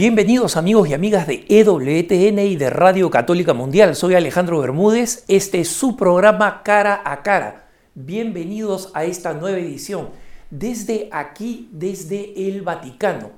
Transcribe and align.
Bienvenidos 0.00 0.56
amigos 0.56 0.88
y 0.88 0.94
amigas 0.94 1.26
de 1.26 1.44
EWTN 1.46 2.38
y 2.38 2.56
de 2.56 2.70
Radio 2.70 3.10
Católica 3.10 3.52
Mundial. 3.52 3.94
Soy 3.94 4.14
Alejandro 4.14 4.58
Bermúdez. 4.58 5.24
Este 5.28 5.60
es 5.60 5.68
su 5.68 5.94
programa 5.94 6.62
Cara 6.62 7.02
a 7.04 7.22
Cara. 7.22 7.68
Bienvenidos 7.94 8.92
a 8.94 9.04
esta 9.04 9.34
nueva 9.34 9.58
edición. 9.58 10.08
Desde 10.48 11.10
aquí, 11.12 11.68
desde 11.70 12.48
el 12.48 12.62
Vaticano. 12.62 13.32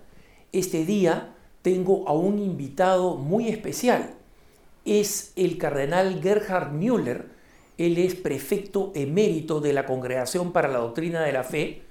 Este 0.53 0.85
día 0.85 1.35
tengo 1.63 2.07
a 2.07 2.13
un 2.13 2.39
invitado 2.39 3.17
muy 3.17 3.49
especial. 3.49 4.11
Es 4.85 5.33
el 5.35 5.59
cardenal 5.59 6.21
Gerhard 6.23 6.71
Müller. 6.71 7.27
Él 7.77 7.99
es 7.99 8.15
prefecto 8.15 8.93
emérito 8.95 9.61
de 9.61 9.73
la 9.73 9.85
Congregación 9.85 10.53
para 10.53 10.69
la 10.69 10.79
Doctrina 10.79 11.23
de 11.23 11.33
la 11.33 11.43
Fe 11.43 11.83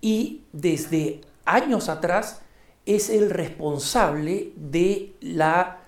y 0.00 0.44
desde 0.54 1.20
años 1.44 1.90
atrás 1.90 2.40
es 2.88 3.10
el 3.10 3.28
responsable 3.28 4.52
de 4.56 5.12
la 5.20 5.82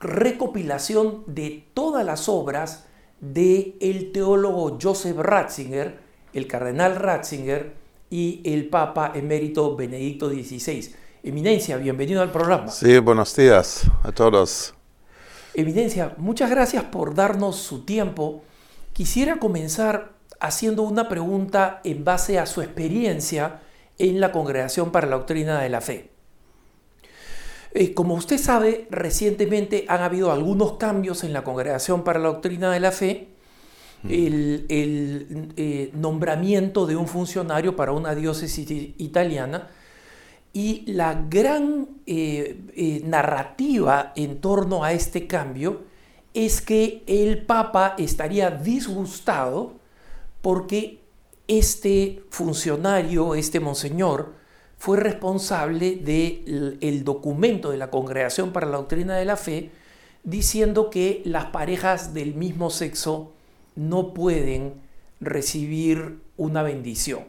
recopilación 0.00 1.22
de 1.28 1.68
todas 1.72 2.04
las 2.04 2.28
obras 2.28 2.86
del 3.20 3.76
el 3.80 4.10
teólogo 4.10 4.76
Joseph 4.82 5.16
Ratzinger, 5.16 6.00
el 6.34 6.48
cardenal 6.48 6.96
Ratzinger 6.96 7.74
y 8.10 8.42
el 8.44 8.68
Papa 8.68 9.12
emérito 9.14 9.76
Benedicto 9.76 10.28
XVI. 10.28 10.92
Eminencia, 11.22 11.76
bienvenido 11.76 12.20
al 12.20 12.32
programa. 12.32 12.68
Sí, 12.68 12.98
buenos 12.98 13.36
días 13.36 13.84
a 14.02 14.10
todos. 14.10 14.74
Eminencia, 15.54 16.14
muchas 16.16 16.50
gracias 16.50 16.82
por 16.82 17.14
darnos 17.14 17.54
su 17.54 17.84
tiempo. 17.84 18.42
Quisiera 18.92 19.38
comenzar 19.38 20.14
haciendo 20.40 20.82
una 20.82 21.08
pregunta 21.08 21.80
en 21.84 22.02
base 22.04 22.40
a 22.40 22.46
su 22.46 22.62
experiencia 22.62 23.60
en 23.96 24.20
la 24.20 24.32
Congregación 24.32 24.90
para 24.90 25.06
la 25.06 25.18
Doctrina 25.18 25.60
de 25.60 25.68
la 25.68 25.80
Fe. 25.80 26.11
Eh, 27.74 27.94
como 27.94 28.14
usted 28.14 28.38
sabe, 28.38 28.86
recientemente 28.90 29.86
han 29.88 30.02
habido 30.02 30.30
algunos 30.30 30.74
cambios 30.74 31.24
en 31.24 31.32
la 31.32 31.42
Congregación 31.42 32.04
para 32.04 32.18
la 32.18 32.28
Doctrina 32.28 32.70
de 32.70 32.80
la 32.80 32.92
Fe. 32.92 33.28
El, 34.08 34.66
eh, 34.68 35.90
nombramiento 35.94 36.86
de 36.86 36.96
un 36.96 37.06
funcionario 37.06 37.76
para 37.76 37.92
una 37.92 38.16
diócesis 38.16 38.68
italiana 38.98 39.68
y 40.52 40.82
la 40.90 41.24
gran 41.30 41.86
eh, 42.06 43.00
narrativa 43.04 44.12
en 44.16 44.40
torno 44.40 44.82
a 44.82 44.92
este 44.92 45.28
cambio 45.28 45.82
es 46.34 46.60
que 46.60 47.04
el 47.06 47.44
Papa 47.44 47.94
estaría 47.96 48.50
disgustado 48.50 49.74
porque 50.40 50.98
este 51.46 52.24
funcionario, 52.28 53.36
este 53.36 53.60
monseñor, 53.60 54.34
fue 54.82 54.96
responsable 54.96 55.94
del 55.94 57.04
documento 57.04 57.70
de 57.70 57.76
la 57.76 57.88
Congregación 57.88 58.52
para 58.52 58.66
la 58.66 58.78
Doctrina 58.78 59.14
de 59.14 59.24
la 59.24 59.36
Fe, 59.36 59.70
diciendo 60.24 60.90
que 60.90 61.22
las 61.24 61.44
parejas 61.44 62.14
del 62.14 62.34
mismo 62.34 62.68
sexo 62.68 63.30
no 63.76 64.12
pueden 64.12 64.74
recibir 65.20 66.18
una 66.36 66.64
bendición. 66.64 67.20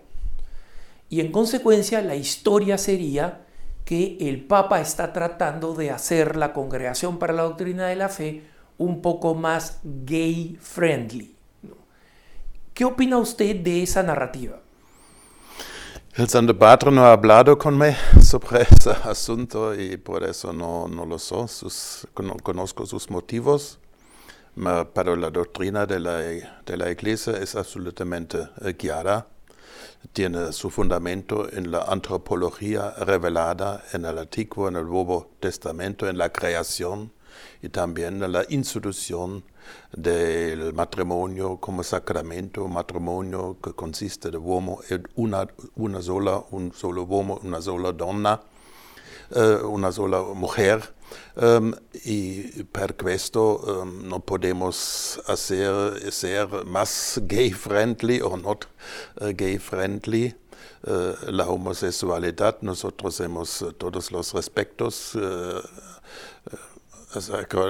Y 1.12 1.20
en 1.20 1.32
consecuencia 1.32 2.02
la 2.02 2.16
historia 2.16 2.80
sería 2.80 3.42
que 3.86 4.18
el 4.20 4.44
Papa 4.44 4.82
está 4.82 5.14
tratando 5.14 5.76
de 5.76 5.92
hacer 5.92 6.36
la 6.38 6.54
Congregación 6.54 7.20
para 7.20 7.34
la 7.34 7.44
Doctrina 7.44 7.86
de 7.86 7.96
la 7.96 8.10
Fe 8.10 8.42
un 8.80 9.00
poco 9.04 9.36
más 9.36 9.80
gay 9.84 10.58
friendly. 10.60 11.36
¿Qué 12.74 12.84
opina 12.84 13.20
usted 13.20 13.58
de 13.58 13.84
esa 13.84 14.02
narrativa? 14.02 14.63
El 16.16 16.30
Santo 16.30 16.56
Padre 16.56 16.92
no 16.92 17.08
ha 17.08 17.14
hablado 17.14 17.58
conmigo 17.58 17.96
sobre 18.22 18.62
ese 18.62 18.92
asunto 19.04 19.74
y 19.74 19.98
por 19.98 20.24
eso 20.24 20.54
no, 20.54 20.88
no 20.88 21.08
lo 21.08 21.18
sus, 21.18 22.08
no 22.22 22.38
conozco 22.38 22.86
sus 22.86 23.10
motivos, 23.10 23.80
pero 24.94 25.16
la 25.16 25.32
doctrina 25.32 25.88
de 25.88 26.00
la, 26.00 26.18
de 26.18 26.78
la 26.78 26.92
Iglesia 26.92 27.34
es 27.38 27.56
absolutamente 27.56 28.48
guiada, 28.78 29.26
tiene 30.12 30.54
su 30.54 30.70
fundamento 30.70 31.52
en 31.52 31.72
la 31.72 31.82
antropología 31.82 32.92
revelada 32.92 33.84
en 33.92 34.06
el 34.06 34.20
Antiguo, 34.20 34.68
en 34.68 34.76
el 34.76 34.86
Nuevo 34.86 35.32
Testamento, 35.40 36.08
en 36.08 36.20
la 36.20 36.32
creación 36.32 37.12
y 37.64 37.70
también 37.70 38.22
en 38.22 38.34
la 38.34 38.46
institución 38.50 39.44
del 39.92 40.74
matrimonio 40.74 41.58
como 41.58 41.84
sacramento, 41.84 42.68
matrimonio 42.68 43.58
que 43.62 43.74
consiste 43.74 44.32
de 44.32 44.38
una, 44.38 45.48
una 45.76 46.02
sola, 46.02 46.44
un 46.52 46.74
solo 46.74 47.04
uomo, 47.04 47.40
una 47.44 47.62
sola 47.62 47.92
donna, 47.92 48.42
eh, 49.36 49.60
una 49.64 49.92
sola 49.92 50.22
mujer. 50.34 50.94
Um, 51.36 51.74
y 52.06 52.64
per 52.72 52.96
questo 52.96 53.58
um, 53.58 54.08
no 54.08 54.20
podemos 54.20 55.22
hacer 55.28 56.12
ser 56.12 56.48
más 56.66 57.20
gay 57.28 57.52
friendly 57.52 58.20
o 58.22 58.36
not 58.38 58.66
uh, 59.22 59.32
gay 59.36 59.58
friendly. 59.58 60.36
Uh, 60.86 61.32
la 61.32 61.48
homosexualidad, 61.48 62.58
nosotros 62.62 63.20
hemos 63.22 63.66
todos 63.78 64.12
los 64.12 64.34
respetos 64.34 65.18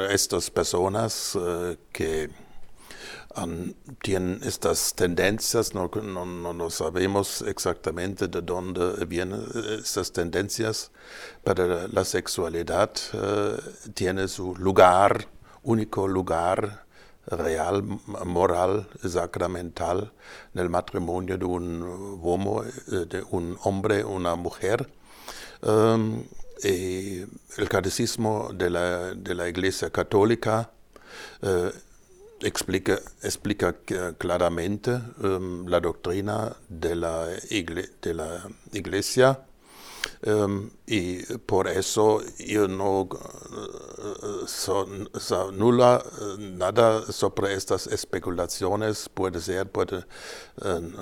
estas 0.09 0.49
personas 0.49 1.37
eh, 1.39 1.77
que 1.91 2.29
tienen 4.01 4.39
estas 4.43 4.93
tendencias, 4.93 5.73
no, 5.73 5.89
no, 5.89 6.69
sabemos 6.69 7.41
exactamente 7.41 8.27
de 8.27 8.41
dónde 8.41 9.05
vienen 9.05 9.43
estas 9.79 10.11
tendencias, 10.11 10.91
pero 11.43 11.87
la 11.87 12.05
sexualidad 12.05 12.91
eh, 13.13 13.57
tiene 13.93 14.27
su 14.27 14.55
lugar, 14.55 15.27
único 15.63 16.07
lugar 16.07 16.85
real, 17.25 17.83
moral, 18.25 18.87
sacramental 19.07 20.11
en 20.53 20.61
el 20.61 20.69
matrimonio 20.69 21.37
de 21.37 21.45
un 21.45 22.19
homo, 22.21 22.63
eh, 22.63 23.05
de 23.09 23.23
un 23.31 23.57
hombre, 23.63 24.03
una 24.03 24.35
mujer. 24.35 24.89
Um, 25.61 26.23
eh, 26.61 27.25
el 27.57 27.69
catecismo 27.69 28.51
de 28.53 28.69
la, 28.69 29.47
Iglesia 29.49 29.89
Católica 29.89 30.71
eh, 31.41 31.71
explica, 32.41 32.99
claramente 34.17 34.99
um, 35.21 35.65
la 35.67 35.79
doctrina 35.79 36.55
de 36.69 36.95
la, 36.95 37.27
Iglesia 38.71 39.39
um, 40.25 40.69
y 40.85 41.23
por 41.45 41.67
eso 41.67 42.21
yo 42.37 42.67
no 42.67 43.01
uh, 43.03 44.47
so, 44.47 44.87
so, 45.19 45.51
nula, 45.51 46.03
nada 46.37 47.11
sobre 47.11 47.53
estas 47.53 47.87
especulaciones 47.87 49.09
puede 49.09 49.39
ser, 49.39 49.69
puede 49.71 50.05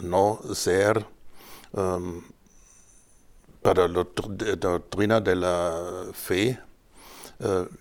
no 0.03 0.39
ser. 0.53 1.05
Um, 1.73 2.23
para 3.61 3.87
la 3.87 4.05
doctrina 4.57 5.21
de 5.21 5.35
la 5.35 6.05
fe 6.13 6.59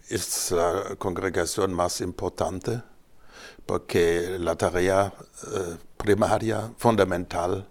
es 0.09 0.51
la 0.53 0.97
congregación 0.99 1.73
más 1.73 2.01
importante 2.01 2.83
porque 3.67 4.37
la 4.39 4.57
tarea 4.57 5.13
eh, 5.47 5.77
primaria, 5.97 6.73
fundamental 6.77 7.69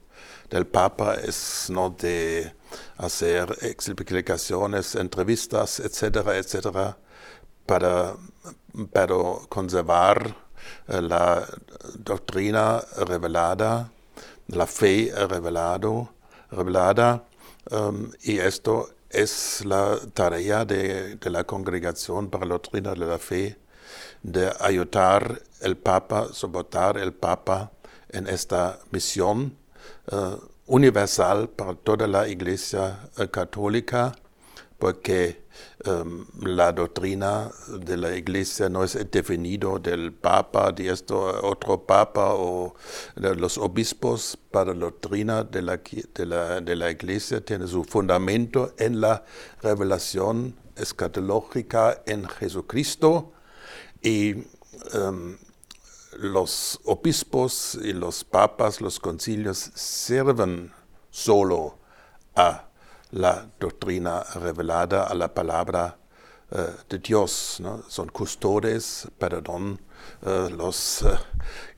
del 0.49 0.65
Papa 0.65 1.15
es 1.15 1.69
no 1.69 1.89
de 1.89 2.53
hacer 2.97 3.53
explicaciones, 3.61 4.95
entrevistas, 4.95 5.79
etcétera, 5.79 6.37
etcétera, 6.37 6.97
para, 7.65 8.15
para 8.93 9.15
conservar 9.49 10.35
eh, 10.87 11.01
la 11.01 11.45
doctrina 11.97 12.81
revelada, 13.05 13.91
la 14.47 14.65
fe 14.65 15.11
revelado, 15.27 16.13
revelada 16.49 17.25
Um, 17.71 18.11
y 18.23 18.39
esto 18.39 18.89
es 19.09 19.65
la 19.65 19.99
tarea 20.13 20.65
de, 20.65 21.17
la 21.23 21.43
Congregación 21.43 22.29
para 22.29 22.45
la 22.45 22.53
Doctrina 22.53 22.91
de 22.91 22.97
la 22.97 23.19
Fe, 23.19 23.57
de 24.23 24.51
ayudar 24.59 25.41
el 25.61 25.77
Papa, 25.77 26.29
soportar 26.31 26.97
el 26.97 27.13
Papa 27.13 27.71
en 28.09 28.27
esta 28.27 28.79
misión 28.91 29.57
uh, 30.11 30.37
universal 30.65 31.49
para 31.49 31.75
toda 31.75 32.07
la 32.07 32.27
Iglesia 32.27 32.99
uh, 33.17 33.27
católica 33.27 34.13
porque 34.79 35.43
la 36.41 36.71
doctrina 36.73 37.51
de 37.67 37.97
la 37.97 38.15
iglesia 38.15 38.69
no 38.69 38.83
es 38.83 38.97
definido 39.11 39.79
del 39.79 40.13
papa, 40.13 40.71
de 40.71 40.89
esto 40.89 41.17
otro 41.43 41.85
papa 41.85 42.33
o 42.33 42.75
de 43.15 43.35
los 43.35 43.57
obispos, 43.57 44.37
para 44.51 44.73
la 44.73 44.81
doctrina 44.81 45.43
de 45.43 45.61
la, 45.61 45.77
de 46.13 46.25
la, 46.25 46.61
de 46.61 46.75
la 46.75 46.91
iglesia 46.91 47.43
tiene 47.43 47.67
su 47.67 47.83
fundamento 47.83 48.73
en 48.77 48.99
la 48.99 49.23
revelación 49.61 50.55
escatológica 50.75 52.01
en 52.05 52.27
Jesucristo. 52.27 53.31
Y 54.01 54.33
um, 54.93 55.37
los 56.17 56.79
obispos 56.85 57.77
y 57.81 57.93
los 57.93 58.23
papas, 58.23 58.81
los 58.81 58.99
concilios 58.99 59.71
sirven 59.75 60.71
solo 61.09 61.77
a 62.35 62.68
la 63.11 63.49
doctrina 63.59 64.23
revelada, 64.35 65.03
a 65.03 65.13
la 65.13 65.33
palabra 65.33 65.97
de 66.89 66.97
Dios, 66.97 67.61
son 67.87 68.09
custodios, 68.09 69.07
perdón, 69.19 69.79
los 70.21 71.03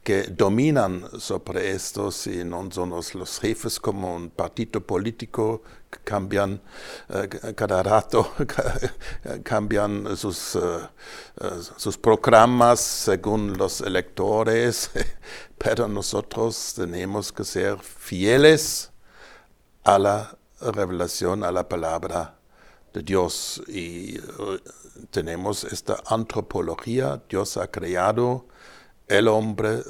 que 0.04 0.24
dominan 0.24 1.08
sobre 1.20 1.72
estos 1.72 2.26
y 2.26 2.44
no 2.44 2.70
son 2.72 2.90
los, 2.90 3.40
jefes 3.40 3.80
como 3.80 4.16
un 4.16 4.30
partido 4.32 4.82
político 4.82 5.62
que 5.92 6.00
cambian 6.00 6.60
eh, 7.10 7.30
cada 7.56 7.84
rato, 7.84 8.34
cambian 9.44 10.18
sus, 10.18 10.56
eh, 10.56 10.60
eh, 11.40 11.50
sus 11.78 11.98
programas 11.98 12.80
según 12.80 13.58
los 13.58 13.82
electores, 13.82 14.90
pero 15.58 15.88
nosotros 15.88 16.74
tenemos 16.76 17.32
que 17.32 17.44
ser 17.44 17.78
fieles 17.80 18.92
a 19.84 20.00
la 20.00 20.38
revelación, 20.74 21.44
a 21.44 21.52
la 21.52 21.68
palabra 21.68 22.36
de 22.94 23.04
Dios. 23.04 23.62
Y 23.68 24.20
tenemos 25.10 25.64
esta 25.64 26.04
antropología, 26.08 27.22
Dios 27.30 27.58
ha 27.58 27.70
creado 27.70 28.48
el 29.08 29.28
hombre, 29.28 29.84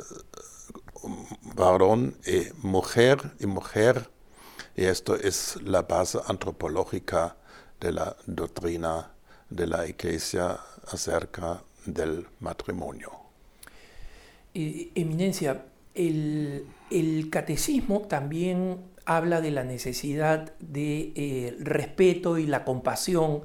varón 1.56 2.16
y 2.26 2.48
mujer 2.66 3.34
y 3.40 3.46
mujer, 3.46 4.10
y 4.76 4.86
esto 4.86 5.16
es 5.16 5.62
la 5.62 5.82
base 5.82 6.20
antropológica 6.28 7.36
de 7.80 7.92
la 7.92 8.16
doctrina 8.26 9.12
de 9.50 9.68
la 9.68 9.88
Iglesia 9.88 10.60
acerca 10.88 11.62
del 11.86 12.28
matrimonio. 12.40 13.12
Eminencia, 14.54 15.66
el, 15.94 16.66
catecismo 17.30 18.02
también 18.02 18.78
habla 19.18 19.42
de 19.42 19.52
la 19.52 19.64
necesidad 19.64 20.54
de 20.60 21.12
eh, 21.16 21.58
respeto 21.60 22.38
y 22.38 22.46
la 22.46 22.64
compasión 22.64 23.42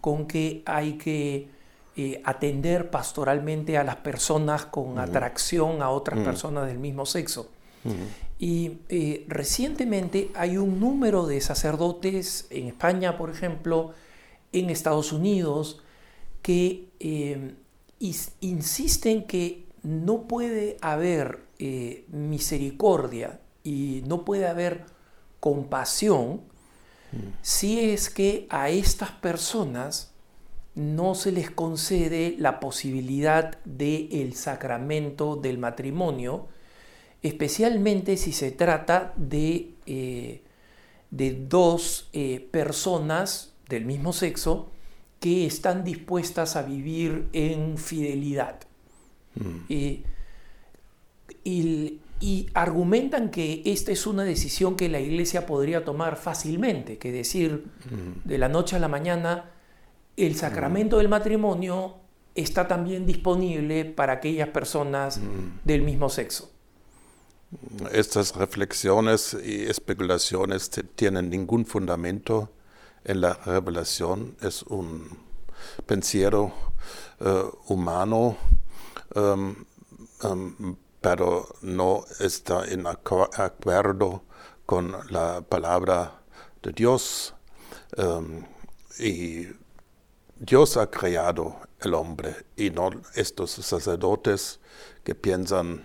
con 0.00 0.26
que 0.26 0.62
hay 0.66 0.94
que 0.94 1.48
eh, 1.96 2.22
atender 2.24 2.90
pastoralmente 2.90 3.76
a 3.76 3.84
las 3.84 3.96
personas 3.96 4.66
con 4.66 4.98
atracción 4.98 5.82
a 5.82 5.90
otras 5.90 6.20
personas 6.20 6.66
del 6.66 6.78
mismo 6.78 7.06
sexo. 7.06 7.50
Y 8.38 8.78
eh, 8.88 9.24
recientemente 9.28 10.30
hay 10.34 10.56
un 10.56 10.80
número 10.80 11.26
de 11.26 11.40
sacerdotes 11.40 12.46
en 12.50 12.68
España, 12.68 13.16
por 13.18 13.30
ejemplo, 13.30 13.92
en 14.52 14.70
Estados 14.70 15.12
Unidos, 15.12 15.82
que 16.42 16.88
insisten 18.40 19.24
que 19.24 19.66
no 19.82 20.22
puede 20.22 20.78
haber 20.80 21.40
misericordia 22.08 23.40
y 23.62 24.02
no 24.06 24.24
puede 24.24 24.46
haber 24.46 24.84
compasión 25.40 26.42
si 27.42 27.80
es 27.80 28.08
que 28.10 28.46
a 28.50 28.70
estas 28.70 29.10
personas 29.10 30.12
no 30.74 31.14
se 31.14 31.32
les 31.32 31.50
concede 31.50 32.36
la 32.38 32.60
posibilidad 32.60 33.58
del 33.64 34.08
el 34.12 34.34
sacramento 34.34 35.36
del 35.36 35.58
matrimonio, 35.58 36.48
especialmente 37.22 38.16
si 38.16 38.32
se 38.32 38.52
trata 38.52 39.12
de, 39.16 39.74
eh, 39.86 40.42
de 41.10 41.32
dos 41.32 42.08
eh, 42.12 42.48
personas 42.50 43.52
del 43.68 43.84
mismo 43.84 44.12
sexo 44.12 44.70
que 45.18 45.46
están 45.46 45.84
dispuestas 45.84 46.56
a 46.56 46.62
vivir 46.62 47.28
en 47.32 47.76
fidelidad. 47.76 48.60
Mm. 49.34 49.58
Eh, 49.68 50.02
y, 51.44 52.00
argumentan 52.54 53.30
que 53.30 53.62
esta 53.64 53.92
es 53.92 54.06
una 54.06 54.24
decisión 54.24 54.76
que 54.76 54.88
la 54.88 55.00
iglesia 55.00 55.46
podría 55.46 55.84
tomar 55.84 56.16
fácilmente, 56.16 56.98
que 56.98 57.12
decir 57.12 57.66
de 58.24 58.38
la 58.38 58.48
noche 58.48 58.76
a 58.76 58.78
la 58.78 58.88
mañana, 58.88 59.50
el 60.16 60.36
sacramento 60.36 60.98
del 60.98 61.08
matrimonio 61.08 61.96
está 62.34 62.68
también 62.68 63.06
disponible 63.06 63.84
para 63.84 64.14
aquellas 64.14 64.48
personas 64.48 65.20
del 65.64 65.82
mismo 65.82 66.08
sexo. 66.08 66.50
Estas 67.92 68.36
reflexiones 68.36 69.36
y 69.44 69.64
especulaciones 69.64 70.70
tienen 70.94 71.30
ningún 71.30 71.66
fundamento 71.66 72.52
en 73.04 73.22
la 73.22 73.34
revelación. 73.34 74.36
Es 74.40 74.62
un 74.62 75.18
pensiero 75.86 76.52
eh, 77.20 77.42
humano, 77.66 78.36
em, 79.14 79.54
em, 80.22 80.76
pero 81.00 81.48
no 81.62 82.04
está 82.18 82.64
en 82.64 82.86
acuerdo 82.86 84.22
con 84.66 84.94
la 85.10 85.40
palabra 85.40 86.22
de 86.62 86.72
Dios. 86.72 87.34
Em, 87.96 88.44
y 88.98 89.48
Dios 90.36 90.76
ha 90.76 90.90
creado 90.90 91.56
el 91.80 91.94
hombre 91.94 92.34
y 92.56 92.70
no 92.70 92.90
estos 93.14 93.50
sacerdotes 93.50 94.60
que 95.02 95.14
piensan 95.14 95.84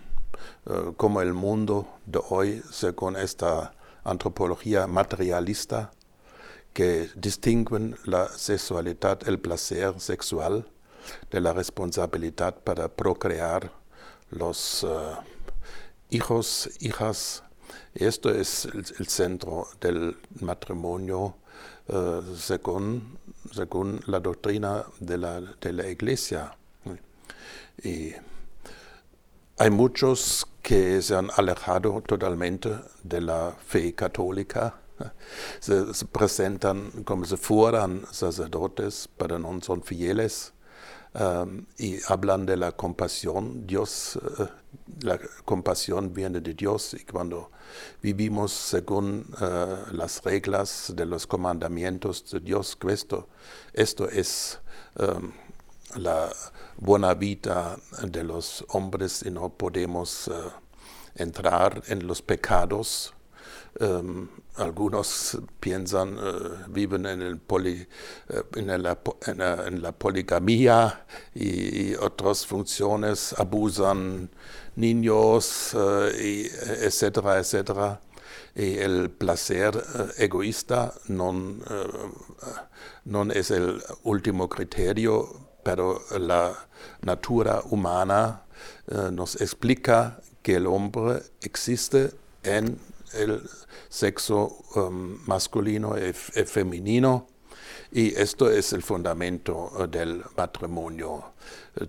eh, 0.65 0.93
como 0.97 1.21
el 1.21 1.33
mundo 1.33 1.87
de 2.05 2.19
hoy, 2.29 2.61
según 2.71 3.15
esta 3.15 3.73
antropología 4.03 4.87
materialista, 4.87 5.91
que 6.73 7.09
distinguen 7.15 7.95
la 8.03 8.27
sexualidad, 8.27 9.27
el 9.27 9.39
placer 9.39 9.99
sexual, 9.99 10.69
de 11.31 11.39
la 11.39 11.53
responsabilidad 11.53 12.55
para 12.63 12.89
procrear 12.89 13.71
los 14.35 14.83
eh, 14.83 14.87
hijos, 16.09 16.69
hijas. 16.79 17.43
Esto 17.93 18.29
es 18.29 18.65
el 18.65 19.07
centro 19.07 19.67
del 19.79 20.17
matrimonio 20.41 21.37
eh, 21.87 22.21
según, 22.37 23.17
según 23.51 24.01
la 24.07 24.19
doctrina 24.19 24.85
de 24.99 25.17
la, 25.17 25.41
de 25.41 25.73
la 25.73 25.87
Iglesia. 25.87 26.57
Y 27.83 28.13
hay 29.57 29.69
muchos 29.69 30.47
que 30.61 31.01
se 31.01 31.15
han 31.15 31.29
alejado 31.37 32.01
totalmente 32.01 32.69
de 33.03 33.21
la 33.21 33.55
fe 33.65 33.93
católica. 33.93 34.81
Se, 35.59 36.05
presentan 36.11 37.03
como 37.03 37.25
si 37.25 37.37
fueran 37.37 38.05
sacerdotes, 38.11 39.07
pero 39.17 39.37
no 39.37 39.61
son 39.61 39.83
fieles. 39.83 40.54
Um, 41.17 41.65
y 41.77 41.97
hablan 42.09 42.45
de 42.45 42.57
la 42.57 42.73
compasión. 42.73 43.65
Dios, 43.65 44.17
uh, 44.17 44.47
la 44.99 45.17
compasión 45.45 46.13
viene 46.13 46.41
de 46.41 46.53
Dios 46.53 46.93
y 46.93 47.05
cuando 47.05 47.51
vivimos 48.01 48.51
según 48.51 49.25
uh, 49.39 49.93
las 49.95 50.21
reglas 50.23 50.91
de 50.93 51.05
los 51.05 51.25
comandamientos 51.25 52.29
de 52.31 52.41
Dios, 52.41 52.77
esto, 52.89 53.29
esto 53.71 54.09
es 54.09 54.59
um, 54.99 55.31
la 55.95 56.29
buena 56.75 57.13
vida 57.13 57.77
de 58.01 58.23
los 58.25 58.65
hombres 58.67 59.23
y 59.25 59.31
no 59.31 59.47
podemos 59.47 60.27
uh, 60.27 60.51
entrar 61.15 61.81
en 61.87 62.05
los 62.07 62.21
pecados 62.21 63.14
Um, 63.77 64.29
algunos 64.55 65.37
piensan, 65.59 66.17
uh, 66.17 66.65
viven 66.69 67.05
en, 67.05 67.21
el 67.21 67.37
poli, 67.37 67.85
en, 68.55 68.67
la, 68.81 68.97
en, 69.27 69.81
la, 69.81 69.91
poligamia 69.91 71.05
y, 71.33 71.89
y, 71.91 71.95
otras 71.95 72.45
funciones, 72.45 73.35
abusan 73.37 74.29
niños, 74.77 75.73
uh, 75.73 76.07
y 76.17 76.49
etcétera, 76.85 77.37
etcétera. 77.39 77.99
Y 78.55 78.77
el 78.77 79.09
placer 79.09 79.73
egoísta 80.17 80.93
no, 81.09 81.33
no 83.03 83.23
es 83.33 83.51
el 83.51 83.83
último 84.03 84.47
criterio, 84.47 85.49
pero 85.63 86.01
la 86.17 86.53
natura 87.01 87.61
humana 87.69 88.43
nos 89.11 89.41
explica 89.41 90.21
que 90.41 90.55
el 90.55 90.67
hombre 90.67 91.21
existe 91.41 92.11
en 92.43 92.79
el 93.13 93.41
sexo 93.89 94.57
um, 94.75 95.19
masculino 95.25 95.95
y, 95.97 96.13
femenino. 96.13 97.27
Y 97.91 98.13
esto 98.15 98.49
es 98.49 98.73
el 98.73 98.83
fundamento 98.83 99.71
uh, 99.77 99.87
del 99.87 100.23
matrimonio. 100.35 101.33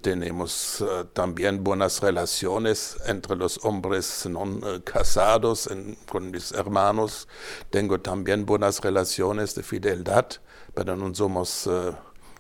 tenemos 0.01 0.81
uh, 0.81 1.05
también 1.13 1.65
buenas 1.65 2.01
relaciones 2.01 2.97
entre 3.07 3.37
los 3.37 3.65
hombres 3.65 4.27
no 4.27 4.43
uh, 4.43 4.83
casados 4.85 5.69
con 6.09 6.31
mis 6.31 6.53
hermanos. 6.53 7.27
Tengo 7.71 8.01
también 8.01 8.47
buenas 8.47 8.81
relaciones 8.81 9.55
de 9.55 9.63
fidelidad, 9.63 10.29
pero 10.75 10.97
no 10.97 11.15
somos 11.15 11.69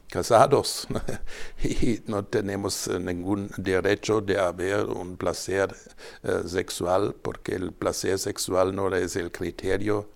casados 0.08 0.86
y 1.62 2.00
no 2.06 2.24
tenemos 2.24 2.88
eh, 2.88 2.98
ningún 2.98 3.50
derecho 3.56 4.20
de 4.20 4.38
haber 4.38 4.84
un 4.84 5.16
placer 5.16 5.74
eh, 6.22 6.42
sexual 6.46 7.14
porque 7.20 7.54
el 7.54 7.72
placer 7.72 8.18
sexual 8.18 8.74
no 8.74 8.94
es 8.94 9.16
el 9.16 9.32
criterio, 9.32 10.10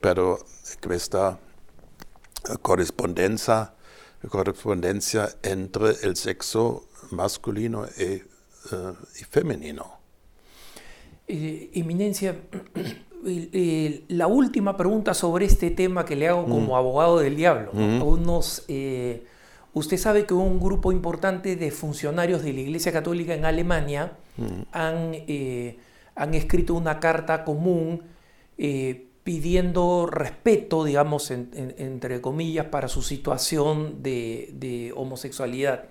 pero 0.00 0.38
esta 0.90 1.38
eh, 2.48 2.56
correspondencia, 2.62 3.74
correspondencia 4.28 5.28
entre 5.42 5.90
el 6.02 6.16
sexo 6.16 6.88
masculino 7.10 7.86
y, 7.86 8.22
femenino. 9.30 9.98
La 14.08 14.26
última 14.26 14.76
pregunta 14.76 15.14
sobre 15.14 15.46
este 15.46 15.70
tema 15.70 16.04
que 16.04 16.16
le 16.16 16.28
hago 16.28 16.44
como 16.44 16.76
abogado 16.76 17.18
del 17.18 17.36
diablo. 17.36 17.70
unos 17.72 18.64
usted 19.78 19.96
sabe 19.96 20.26
que 20.26 20.34
un 20.34 20.60
grupo 20.60 20.92
importante 20.92 21.56
de 21.56 21.70
funcionarios 21.70 22.42
de 22.42 22.52
la 22.52 22.60
Iglesia 22.60 22.92
Católica 22.92 23.34
en 23.34 23.44
Alemania 23.44 24.12
mm. 24.36 24.62
han, 24.72 25.10
eh, 25.12 25.78
han, 26.14 26.34
escrito 26.34 26.74
una 26.74 27.00
carta 27.00 27.44
común 27.44 28.02
eh, 28.56 29.06
pidiendo 29.24 30.06
respeto, 30.06 30.84
digamos, 30.84 31.30
entre 31.30 32.20
comillas, 32.22 32.66
para 32.66 32.88
su 32.88 33.02
situación 33.02 34.02
de, 34.02 34.92
homosexualidad. 34.96 35.84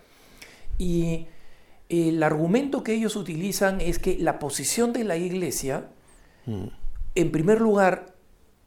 Y 0.80 1.28
el 1.90 2.24
argumento 2.24 2.84
que 2.84 2.94
ellos 2.94 3.16
utilizan 3.16 3.80
es 3.80 4.00
que 4.00 4.18
la 4.18 4.40
posición 4.40 4.92
de 4.92 5.04
la 5.04 5.18
Iglesia, 5.18 5.86
mm. 6.48 6.66
En 7.22 7.32
primer 7.32 7.62
lugar, 7.62 8.14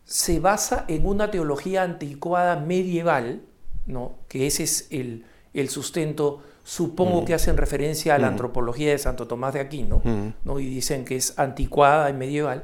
se 0.05 0.41
basa 0.41 0.85
en 0.89 1.07
una 1.07 1.31
teología 1.31 1.85
anticuada 1.85 2.57
medieval, 2.57 3.43
¿no? 3.87 4.15
que 4.29 4.47
ese 4.47 4.65
es 4.65 4.89
el, 4.91 5.25
sustento, 5.69 6.43
supongo 6.65 7.23
mm. 7.23 7.25
que 7.27 7.35
hacen 7.35 7.57
referencia 7.57 8.17
a 8.17 8.19
la 8.19 8.27
mm. 8.27 8.31
antropología 8.31 8.91
de 8.91 8.99
Santo 8.99 9.29
Tomás 9.29 9.55
de 9.55 9.61
Aquino, 9.61 10.03
¿no? 10.45 10.59
y 10.59 10.67
dicen 10.67 11.05
que 11.05 11.17
es 11.17 11.39
anticuada 11.39 12.11
y 12.11 12.13
medieval, 12.13 12.63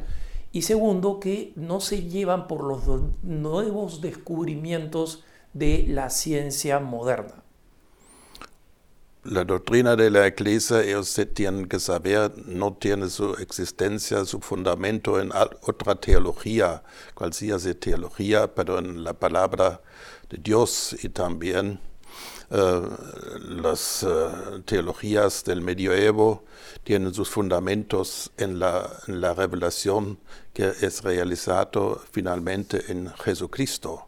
y 0.50 0.62
segundo, 0.62 1.20
que 1.20 1.52
no 1.54 1.80
se 1.80 2.02
llevan 2.02 2.48
por 2.48 2.64
los 2.64 2.82
nuevos 3.22 4.00
descubrimientos 4.00 5.22
de 5.52 5.84
la 5.86 6.10
ciencia 6.10 6.80
moderna. 6.80 7.45
La 9.28 9.42
doctrina 9.42 9.96
de 9.96 10.08
la 10.08 10.28
Iglesia, 10.28 10.84
ellos 10.84 11.20
tienen 11.34 11.66
que 11.66 11.80
saber, 11.80 12.30
no 12.46 12.74
tiene 12.74 13.10
su 13.10 13.34
existencia, 13.34 14.24
su 14.24 14.38
fundamento 14.38 15.20
en 15.20 15.32
otra 15.62 15.96
teología, 15.96 16.84
cual 17.12 17.32
sea 17.32 17.58
teología, 17.74 18.54
pero 18.54 18.78
en 18.78 19.02
la 19.02 19.14
palabra 19.14 19.80
de 20.30 20.38
Dios 20.38 20.96
y 21.02 21.08
también 21.08 21.80
eh, 22.50 22.82
las 23.48 24.04
eh, 24.04 24.62
teologías 24.64 25.42
del 25.42 25.60
medioevo 25.60 26.44
tienen 26.84 27.12
sus 27.12 27.28
fundamentos 27.28 28.30
en 28.36 28.60
la, 28.60 28.88
en 29.08 29.20
la 29.20 29.34
revelación 29.34 30.20
que 30.52 30.68
es 30.68 31.02
realizado 31.02 32.00
finalmente 32.12 32.92
en 32.92 33.12
Jesucristo. 33.16 34.06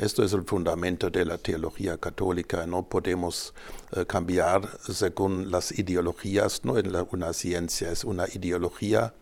Esto 0.00 0.24
es 0.24 0.32
el 0.32 0.44
fundamento 0.44 1.10
de 1.10 1.26
la 1.26 1.36
teología 1.36 1.98
católica. 1.98 2.66
No 2.66 2.88
podemos 2.88 3.52
eh, 3.92 4.06
cambiar 4.06 4.66
según 4.80 5.50
las 5.50 5.78
ideologías, 5.78 6.64
no 6.64 6.78
es 6.78 6.86
una 7.12 7.34
ciencia, 7.34 7.90
es 7.90 8.04
una 8.04 8.26
ideología 8.26 9.12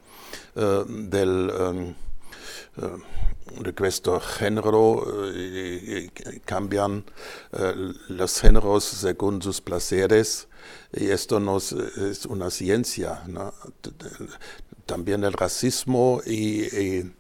del 0.54 1.97
de 3.61 3.75
questo 3.75 4.20
género 4.20 5.04
eh, 5.35 6.11
cambian 6.44 7.04
eh, 7.52 7.75
los 8.08 8.40
géneros 8.40 8.85
según 8.85 9.42
sus 9.42 9.61
placeres 9.61 10.49
y 10.92 11.11
esto 11.11 11.40
no 11.40 11.59
es, 11.59 12.26
una 12.26 12.50
ciencia. 12.50 13.23
También 14.87 15.23
el 15.25 15.33
racismo 15.33 16.21
y, 16.25 16.62
eh, 16.62 17.11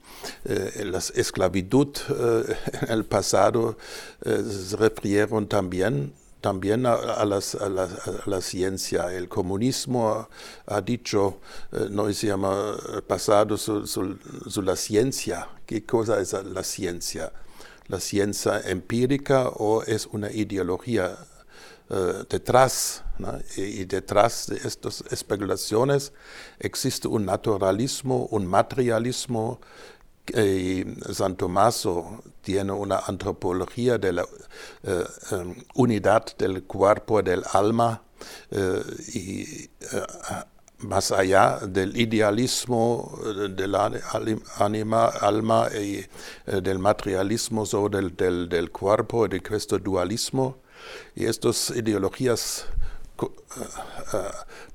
la 0.84 0.98
esclavitud 0.98 1.88
en 2.82 2.90
el 2.90 3.04
pasado 3.04 3.76
se 4.24 4.76
refirieron 4.76 5.46
también 5.48 6.14
también 6.40 6.86
a, 6.86 7.24
la, 7.24 8.40
ciencia. 8.40 9.12
El 9.12 9.28
comunismo 9.28 10.28
ha, 10.66 10.80
dicho, 10.80 11.40
eh, 11.72 11.88
no 11.90 12.12
se 12.12 12.28
llama 12.28 12.76
pasado 13.06 13.56
su, 13.56 14.62
la 14.62 14.76
ciencia. 14.76 15.48
¿Qué 15.66 15.84
cosa 15.84 16.20
es 16.20 16.32
la 16.32 16.62
ciencia? 16.62 17.32
¿La 17.88 18.00
ciencia 18.00 18.60
empírica 18.60 19.48
o 19.48 19.82
es 19.82 20.06
una 20.06 20.30
ideología 20.30 21.18
eh, 21.90 22.24
detrás? 22.28 23.04
Y, 23.56 23.84
detrás 23.84 24.46
de 24.46 24.56
estas 24.56 25.02
especulaciones 25.10 26.12
existe 26.60 27.08
un 27.08 27.26
naturalismo, 27.26 28.26
un 28.30 28.46
materialismo 28.46 29.58
eh, 30.34 30.84
San 31.12 31.36
Tommaso 31.36 32.22
tiene 32.42 32.72
una 32.72 32.98
antropología 32.98 33.98
de 33.98 34.12
la 34.12 34.26
eh, 34.82 35.04
em, 35.30 35.54
unidad 35.74 36.36
del 36.36 36.64
cuerpo 36.64 37.22
del 37.22 37.42
alma 37.52 38.02
eh, 38.50 38.82
y 39.14 39.70
más 40.86 41.10
allá 41.12 41.58
del 41.62 41.96
idealismo 41.98 43.18
del 43.50 43.74
anima, 44.58 45.06
alma 45.06 45.68
y 45.74 46.04
del 46.46 46.78
materialismo 46.78 47.66
sobre 47.66 48.10
del, 48.10 48.48
del, 48.48 48.70
cuerpo 48.70 49.26
y 49.26 49.28
de 49.28 49.42
este 49.50 49.78
dualismo. 49.78 50.58
Y 51.14 51.24
estas 51.26 51.70
ideologías 51.70 52.66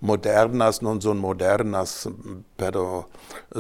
modernas 0.02 0.82
no 0.82 1.00
son 1.00 1.18
modernas, 1.18 2.10
pero 2.58 3.10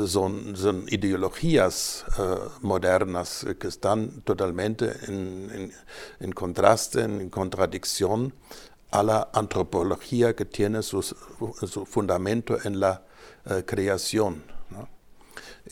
son, 0.07 0.55
ideologías 0.89 2.05
uh, 2.17 2.65
modernas 2.65 3.45
que 3.59 3.67
están 3.67 4.21
totalmente 4.21 4.91
en, 5.07 6.31
contraste, 6.33 7.01
en 7.01 7.29
contradicción 7.29 8.33
a 8.91 9.03
la 9.03 9.29
antropología 9.33 10.35
que 10.35 10.45
tiene 10.45 10.83
su, 10.83 11.01
fundamento 11.85 12.57
en 12.63 12.79
la 12.79 13.03
creación. 13.65 14.43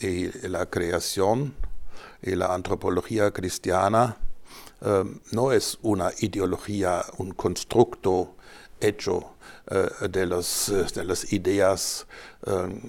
Y 0.00 0.30
la 0.48 0.66
creación 0.66 1.54
y 2.22 2.34
la 2.34 2.54
antropología 2.54 3.30
cristiana 3.30 4.16
no 5.32 5.52
es 5.52 5.78
una 5.82 6.10
ideología, 6.18 7.04
un 7.18 7.32
constructo 7.32 8.34
hecho 8.82 9.34
eh, 9.70 10.08
de, 10.08 10.26
los, 10.26 10.68
eh, 10.70 10.84
de 10.94 11.04
las 11.04 11.32
ideas 11.32 12.06
eh, 12.46 12.80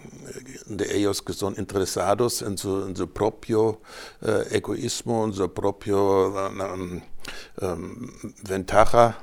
de 0.66 0.98
ellos 0.98 1.22
que 1.22 1.34
son 1.34 1.54
interesados 1.58 2.42
en 2.42 2.58
su, 2.58 3.10
propio 3.14 3.82
egoísmo, 4.50 5.26
en 5.26 5.34
su 5.34 5.54
propio 5.54 6.30
um, 6.30 7.02
ventaja, 8.44 9.20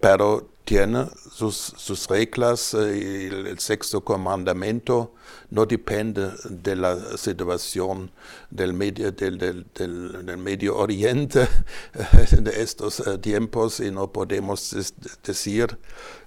pero 0.00 0.48
tiene 0.64 1.06
sus, 1.34 1.56
sus 1.56 2.06
reglas 2.06 2.74
y 2.74 3.26
el 3.26 3.58
sexto 3.58 4.04
comandamiento 4.04 5.14
no 5.50 5.66
depende 5.66 6.30
de 6.48 6.76
la 6.76 7.16
situación 7.16 8.12
del 8.50 8.72
Medio, 8.72 9.10
del, 9.10 9.36
del, 9.38 10.38
medio 10.38 10.76
Oriente 10.76 11.48
de 12.30 12.62
estos 12.62 13.00
eh, 13.00 13.18
tiempos 13.18 13.80
y 13.80 13.90
no 13.90 14.12
podemos 14.12 14.76
decir 15.24 15.76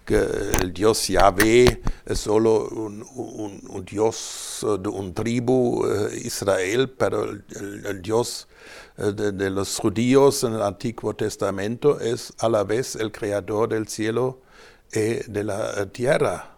que 0.04 0.26
el 0.62 0.74
Dios 0.74 1.08
Yahvé 1.08 1.82
es 2.06 2.20
solo 2.20 2.68
un, 2.68 3.06
un, 3.16 3.86
Dios 3.86 4.66
de 4.82 4.90
un 4.90 5.14
tribu 5.14 5.86
eh, 5.86 6.22
Israel, 6.26 6.90
pero 6.90 7.24
el, 7.24 8.02
Dios 8.02 8.50
eh, 8.98 9.14
de, 9.14 9.50
los 9.50 9.78
judíos 9.78 10.44
en 10.44 10.56
el 10.56 10.62
Antiguo 10.62 11.14
Testamento 11.16 12.02
es 12.02 12.34
a 12.40 12.50
la 12.50 12.66
vez 12.66 12.96
el 12.96 13.12
creador 13.14 13.70
del 13.70 13.88
cielo 13.88 14.42
y 14.92 15.30
de 15.32 15.44
la 15.44 15.86
tierra. 15.88 16.58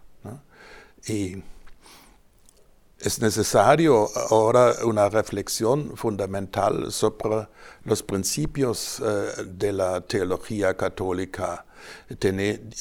Y 1.06 1.42
es 2.98 3.20
necesario 3.20 4.08
ahora 4.30 4.74
una 4.84 5.08
reflexión 5.08 5.96
fundamental 5.96 6.92
sobre 6.92 7.48
los 7.84 8.02
principios 8.02 9.00
eh, 9.00 9.44
de 9.46 9.72
la 9.72 10.02
teología 10.02 10.76
católica 10.76 11.64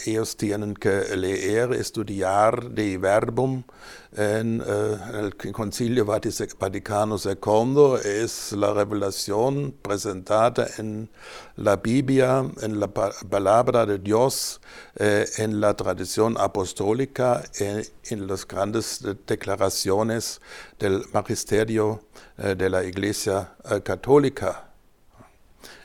ellos 0.05 0.37
tienen 0.37 0.73
que 0.73 1.15
leer, 1.15 1.73
estudiar 1.73 2.71
de 2.71 2.97
verbum 2.97 3.63
en, 4.11 4.63
eh, 4.65 4.97
el 5.19 5.53
Concilio 5.53 6.03
Vaticano 6.03 7.17
II 7.23 7.99
es 8.03 8.53
la 8.53 8.73
revelación 8.73 9.75
presentada 9.83 10.67
en 10.79 11.09
la 11.57 11.75
Biblia, 11.75 12.43
en 12.61 12.79
la 12.79 12.87
palabra 12.87 13.85
de 13.85 13.99
Dios, 13.99 14.61
eh, 14.95 15.27
en 15.37 15.61
la 15.61 15.75
tradición 15.75 16.37
apostólica, 16.39 17.43
eh, 17.59 17.87
en 18.05 18.25
las 18.25 18.47
grandes 18.47 19.05
declaraciones 19.27 20.41
del 20.79 21.03
magisterio 21.13 22.01
de 22.37 22.69
la 22.69 22.83
Iglesia 22.85 23.53
católica 23.83 24.68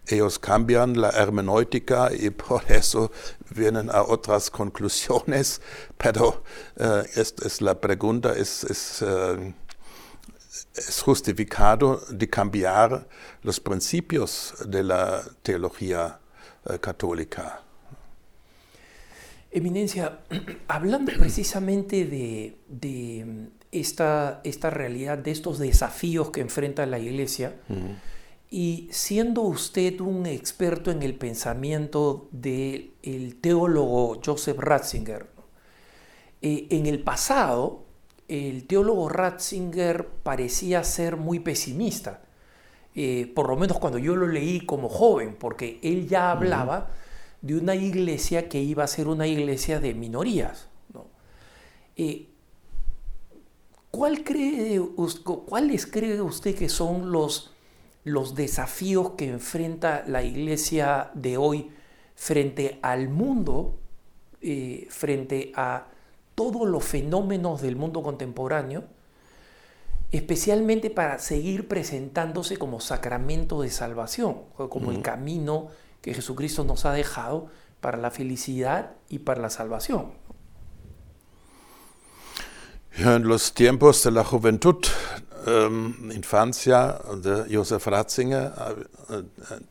ellos 0.07 0.39
cambian 0.39 1.01
la 1.01 1.11
hermenéutica 1.11 2.11
y 2.13 2.31
por 2.31 2.63
eso 2.71 3.11
vienen 3.55 3.91
a 3.91 4.03
otras 4.03 4.51
conclusiones, 4.51 5.61
pero 5.97 6.43
uh, 6.77 7.03
es, 7.15 7.35
es, 7.45 7.61
la 7.61 7.81
pregunta 7.81 8.33
es, 8.33 8.65
es, 8.65 9.03
uh, 9.03 9.53
es, 10.75 11.03
justificado 11.03 12.03
de 12.11 12.29
cambiar 12.29 13.07
los 13.43 13.61
principios 13.61 14.55
de 14.67 14.83
la 14.83 15.23
teología 15.43 16.19
uh, 16.67 16.79
católica. 16.79 17.61
Eminencia, 19.51 20.21
hablando 20.69 21.13
precisamente 21.19 22.05
de, 22.05 22.59
de 22.69 23.49
esta, 23.73 24.41
esta, 24.45 24.69
realidad, 24.71 25.19
de 25.19 25.31
estos 25.31 25.59
desafíos 25.59 26.31
que 26.31 26.41
enfrenta 26.41 26.85
la 26.87 26.99
Iglesia, 26.99 27.55
uh 27.69 27.75
-huh 27.75 27.97
Y 28.57 28.87
siendo 28.93 29.41
usted 29.41 30.01
un 30.01 30.27
experto 30.27 30.93
en 30.93 31.03
el 31.03 31.17
pensamiento 31.17 32.29
del 32.31 33.37
teólogo 33.41 34.21
Joseph 34.25 34.61
Ratzinger, 34.61 35.27
eh, 36.41 36.69
en 36.71 36.87
el 36.87 37.03
pasado 37.03 37.83
el 38.29 38.69
teólogo 38.69 39.09
Ratzinger 39.09 40.07
parecía 40.23 40.85
ser 40.85 41.17
muy 41.17 41.41
pesimista, 41.41 42.23
eh, 42.95 43.29
por 43.35 43.49
lo 43.49 43.57
menos 43.57 43.81
cuando 43.81 43.99
yo 43.99 44.15
lo 44.15 44.29
leí 44.29 44.61
como 44.61 44.89
joven, 44.89 45.35
porque 45.37 45.81
él 45.83 46.07
ya 46.07 46.31
hablaba 46.31 46.91
de 47.43 47.57
una 47.57 47.75
iglesia 47.75 48.49
que 48.49 48.63
iba 48.63 48.85
a 48.85 48.87
ser 48.87 49.09
una 49.09 49.27
iglesia 49.27 49.81
de 49.81 49.95
minorías. 49.95 50.69
Eh, 51.97 52.29
¿cuál 53.91 54.23
cree, 54.23 54.81
¿Cuáles 55.25 55.87
cree 55.87 56.21
usted 56.21 56.55
que 56.55 56.69
son 56.69 57.11
los 57.11 57.54
los 58.05 58.35
desafíos 58.35 59.13
que 59.17 59.29
enfrenta 59.29 60.05
la 60.07 60.23
iglesia 60.23 61.11
de 61.15 61.37
hoy 61.39 61.71
frente 62.15 62.79
al 62.83 63.09
mundo, 63.09 63.79
eh, 64.43 64.87
frente 64.91 65.53
a 65.57 65.87
todos 66.35 66.69
los 66.69 66.85
fenómenos 66.85 67.63
del 67.63 67.77
mundo 67.77 68.03
contemporáneo, 68.03 68.85
especialmente 70.13 70.91
para 70.91 71.19
seguir 71.19 71.67
presentándose 71.67 72.57
como 72.59 72.79
sacramento 72.81 73.63
de 73.63 73.71
salvación, 73.71 74.43
como 74.55 74.93
el 74.93 75.03
camino 75.03 75.69
que 76.03 76.15
Jesucristo 76.15 76.63
nos 76.65 76.85
ha 76.85 76.93
dejado 76.93 77.49
para 77.81 77.97
la 77.99 78.11
felicidad 78.11 78.93
y 79.09 79.21
para 79.21 79.41
la 79.41 79.51
salvación. 79.51 80.13
en 82.97 83.27
los 83.27 83.55
tiempos 83.55 84.05
de 84.05 84.13
la 84.13 84.23
juventud 84.23 84.77
ähm, 85.47 86.11
infancia 86.13 87.01
de 87.23 87.45
Josef 87.49 87.87
Ratzinger 87.87 88.77
äh, 89.11 89.23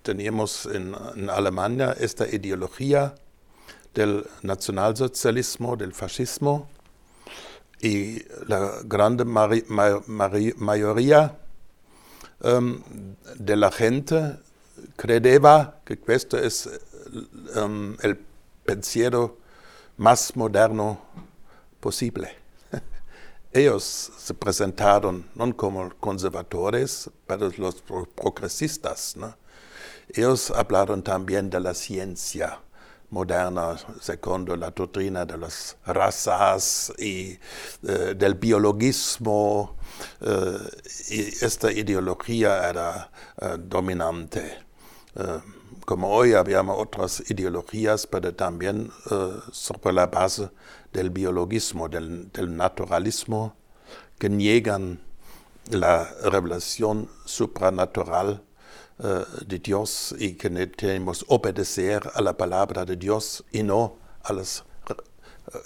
teníamos 0.03 0.65
en, 0.65 0.95
Alemania 1.29 1.95
esta 1.99 2.27
ideología 2.27 3.15
del 3.93 4.25
nacionalsocialismo, 4.41 5.75
del 5.75 5.93
fascismo, 5.93 6.67
y 7.81 8.23
la 8.47 8.81
mari, 9.25 10.53
mayoría 10.57 11.37
ähm, 12.41 12.81
de 13.35 13.55
la 13.57 13.71
gente 13.71 14.37
credeva 14.95 15.81
que 15.83 15.97
questo 15.99 16.37
es 16.37 16.69
ähm, 17.55 17.97
el 18.01 18.17
pensiero 18.65 19.37
más 19.97 20.35
moderno 20.35 20.99
posible. 21.81 22.42
Ellos 23.53 24.11
se 24.17 24.33
presentaron 24.33 25.29
no 25.35 25.55
como 25.55 25.91
conservadores, 25.99 27.09
pero 27.27 27.51
los 27.57 27.83
progresistas. 28.15 29.15
¿no? 29.15 29.35
Ellos 30.09 30.51
hablaron 30.51 31.03
también 31.03 31.49
de 31.49 31.59
la 31.59 31.73
ciencia 31.73 32.59
moderna, 33.11 33.75
segundo 34.01 34.55
la 34.55 34.71
doctrina 34.71 35.23
de 35.23 35.37
las 35.37 35.77
razas 35.85 36.91
y 36.97 37.37
eh, 37.87 38.15
del 38.17 38.33
biologismo. 38.33 39.77
Eh, 40.19 40.57
y 41.09 41.19
esta 41.45 41.71
ideología 41.71 42.69
era 42.69 43.11
eh, 43.39 43.57
dominante. 43.59 44.63
Como 45.85 46.09
hoy 46.09 46.33
habíamos 46.33 46.77
otras 46.79 47.23
ideologías, 47.29 48.07
pero 48.07 48.33
también 48.33 48.91
sobre 49.51 49.93
la 49.93 50.07
base 50.07 50.49
del 50.93 51.09
biologismo, 51.09 51.89
del, 51.89 52.29
naturalismo, 52.55 53.55
que 54.17 54.29
niegan 54.29 55.01
la 55.69 56.05
revelación 56.23 57.09
supranatural 57.25 58.43
eh, 58.99 59.25
de 59.45 59.59
Dios 59.59 60.13
y 60.17 60.33
que 60.33 60.49
tenemos 60.67 61.25
obedecer 61.27 62.01
a 62.13 62.21
la 62.21 62.37
palabra 62.37 62.85
de 62.85 62.95
Dios 62.95 63.43
y 63.51 63.63
no 63.63 63.97
a 64.23 64.33
las 64.33 64.63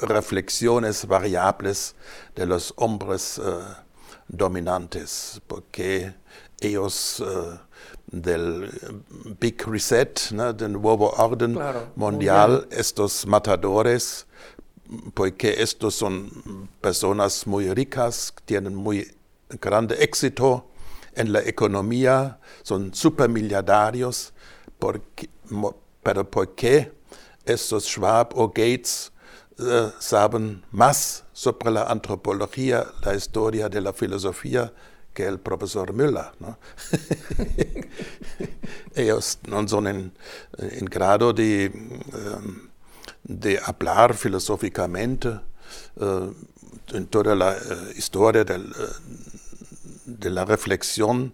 reflexiones 0.02 1.06
variables 1.06 1.96
de 2.36 2.46
los 2.46 2.74
hombres 2.78 3.38
eh, 3.38 3.42
dominantes, 4.28 5.42
porque 5.48 6.14
ellos 6.60 7.22
eh, 7.26 7.60
del 8.08 8.70
Big 9.40 9.62
Reset, 9.68 10.30
del 10.56 10.74
nuevo 10.74 11.12
orden 11.12 11.58
mundial, 11.96 12.68
estos 12.72 13.26
matadores, 13.26 14.26
porque 15.14 15.62
estos 15.62 15.96
son 15.96 16.70
personas 16.82 17.46
muy 17.46 17.74
ricas, 17.74 18.34
tienen 18.46 18.76
muy 18.76 19.16
grande 19.62 19.96
éxito 20.04 20.68
en 21.16 21.34
la 21.34 21.42
economía, 21.42 22.40
son 22.64 22.94
supermilliardarios, 22.94 24.34
porque, 24.80 25.30
pero 26.04 26.30
¿por 26.30 26.56
qué 26.56 26.94
estos 27.46 27.86
Schwab 27.86 28.30
o 28.36 28.48
Gates 28.50 29.12
eh, 29.60 29.92
saben 30.00 30.64
más 30.72 31.24
sobre 31.34 31.72
la 31.72 31.84
antropología, 31.84 32.86
la 33.04 33.16
historia 33.16 33.70
de 33.70 33.82
la 33.82 33.92
filosofía 33.94 34.72
que 35.18 35.26
el 35.26 35.40
profesor 35.40 35.94
Müller? 35.94 36.32
¿no? 36.40 36.60
Ellos 38.96 39.40
no 39.48 39.68
son 39.68 39.88
en, 39.88 40.14
grado 40.86 41.34
de... 41.34 41.72
Um, 41.74 42.68
de 43.24 43.60
hablar 43.62 44.14
filosóficamente 44.14 45.30
eh, 46.00 46.34
en 46.94 47.08
toda 47.08 47.36
la 47.36 47.54
eh, 47.58 47.94
historia 47.98 48.46
eh, 48.48 48.64
de 50.06 50.30
la 50.30 50.46
reflexión 50.46 51.34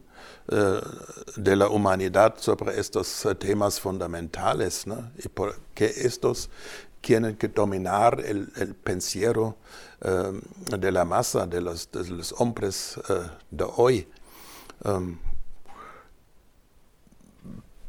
de 1.38 1.56
la 1.56 1.70
humanidad 1.70 2.36
sobre 2.38 2.78
estos 2.78 3.26
temas 3.40 3.80
fundamentales 3.80 4.86
¿no? 4.86 5.12
y 5.24 5.30
por 5.30 5.56
qué 5.74 5.86
estos 5.86 6.50
tienen 7.00 7.38
que 7.38 7.48
dominar 7.48 8.22
el, 8.26 8.52
el 8.58 8.76
pensiero 8.76 9.56
de 10.04 10.92
la 10.92 11.06
masa, 11.06 11.48
de 11.48 11.62
los, 11.62 11.88
hombres 12.38 13.00
de 13.50 13.66
hoy. 13.78 14.08
Um, 14.84 15.18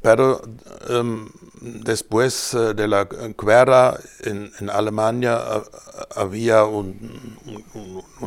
pero 0.00 0.40
um, 0.90 1.29
después 1.61 2.55
eh, 2.55 2.74
de 2.74 2.87
la 2.87 3.05
guerra 3.05 3.98
en, 4.20 4.53
Alemania 4.70 5.40
eh, 5.42 5.62
había 6.14 6.64
un, 6.64 6.94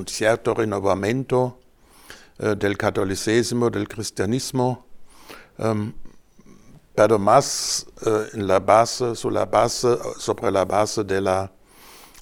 cierto 0.07 0.53
renovamiento 0.53 1.59
del 2.39 2.77
catolicismo, 2.77 3.69
del 3.69 3.87
cristianismo, 3.87 4.85
um, 5.57 5.91
pero 6.93 7.17
más 7.17 7.85
en 8.33 8.47
la 8.47 8.59
base, 8.59 9.15
sobre 9.15 10.51
la 10.51 10.65
base 10.65 11.03
de 11.03 11.21
la, 11.21 11.51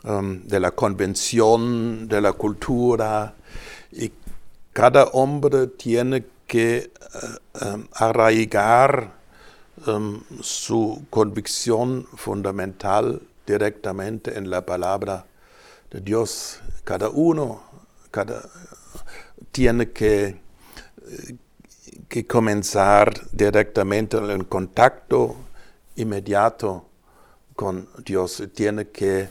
um, 0.06 0.42
de 0.48 0.60
la 0.60 0.72
convención, 0.72 2.08
de 2.08 2.22
la 2.22 2.34
cultura, 2.34 3.36
y 3.92 4.12
cada 4.74 5.06
hombre 5.06 5.68
tiene 5.68 6.26
que 6.48 6.92
uh, 7.62 7.66
um, 7.66 7.88
arraigar 7.94 9.14
um, 9.88 10.22
su 10.42 11.06
convicción 11.10 12.06
fundamental 12.16 13.22
directamente 13.46 14.38
en 14.38 14.50
la 14.50 14.66
palabra 14.66 15.26
de 15.92 16.02
Dios. 16.02 16.60
Cada 16.84 17.10
uno 17.10 17.62
cada, 18.12 18.50
tiene 19.52 19.92
que, 19.92 20.40
que 22.08 22.26
comenzar 22.26 23.14
directamente 23.32 24.18
en 24.18 24.44
contacto 24.44 25.36
inmediato 25.96 26.86
con 27.56 27.88
Dios. 28.04 28.44
Tiene 28.54 28.88
que 28.88 29.30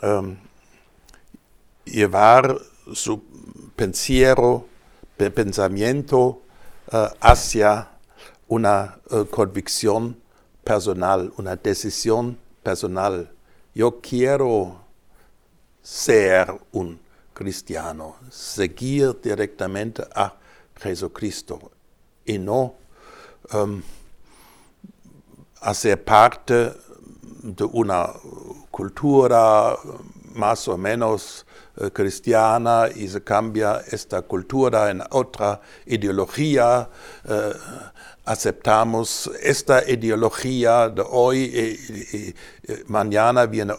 um, 0.00 0.36
llevar 1.84 2.58
su 2.94 3.22
pensiero, 3.76 4.66
pensamiento 5.16 6.42
uh, 6.92 7.06
hacia 7.20 7.90
una 8.48 8.98
uh, 9.10 9.24
convicción 9.26 10.16
personal, 10.64 11.32
una 11.36 11.56
decisión 11.56 12.38
personal. 12.62 13.30
Yo 13.74 14.00
quiero 14.00 14.80
ser 15.82 16.52
un 16.72 17.00
cristiano, 17.32 18.16
seguir 18.30 19.20
directamente 19.22 20.02
a 20.14 20.34
Jesucristo 20.76 21.70
y 22.24 22.38
no 22.38 22.74
um, 23.52 23.82
hacer 25.60 26.02
parte 26.04 26.72
de 27.42 27.64
una 27.64 28.10
cultura 28.72 29.76
más 30.34 30.66
o 30.66 30.76
menos 30.76 31.46
uh, 31.76 31.90
cristiana 31.90 32.88
y 32.92 33.06
se 33.06 33.22
cambia 33.22 33.82
esta 33.90 34.22
cultura 34.22 34.90
en 34.90 35.02
otra 35.10 35.60
ideología. 35.86 36.88
Uh, 37.24 37.52
aceptamos 38.24 39.30
esta 39.42 39.88
ideología 39.88 40.88
de 40.88 41.04
hoy 41.08 41.38
y, 41.42 42.34
mañana 42.86 43.46
viene 43.46 43.74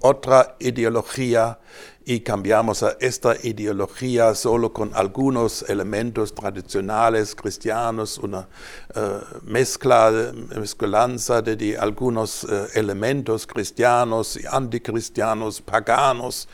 otra 0.00 0.56
ideología 0.58 1.58
y 2.08 2.20
cambiamos 2.20 2.82
a 2.82 2.96
esta 3.00 3.36
ideología 3.42 4.34
solo 4.34 4.72
con 4.72 4.90
algunos 4.94 5.60
elementos 5.68 6.34
tradicionales 6.34 7.34
cristianos, 7.34 8.16
una 8.16 8.48
uh, 8.96 9.44
mezcla, 9.44 10.32
mezcolanza 10.56 11.42
de, 11.42 11.76
algunos 11.76 12.44
uh, 12.44 12.66
elementos 12.72 13.46
cristianos 13.46 14.38
anticristianos, 14.50 15.60
paganos. 15.60 16.48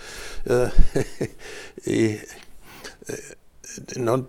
Uh, 0.45 0.71
y, 1.89 2.19
no 3.95 4.27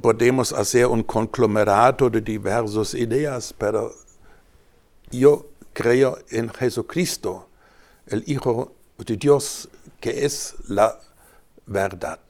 podemos 0.00 0.52
hacer 0.52 0.86
un 0.86 1.02
conglomerado 1.02 2.08
de 2.08 2.20
diversas 2.20 2.94
ideas, 2.94 3.52
pero 3.58 3.92
yo 5.10 5.48
creo 5.72 6.16
en 6.30 6.48
Jesucristo, 6.48 7.48
el 8.06 8.22
Hijo 8.28 8.72
de 8.98 9.16
Dios 9.16 9.68
que 10.04 10.26
es 10.26 10.54
la 10.68 11.00
verdad. 11.64 12.20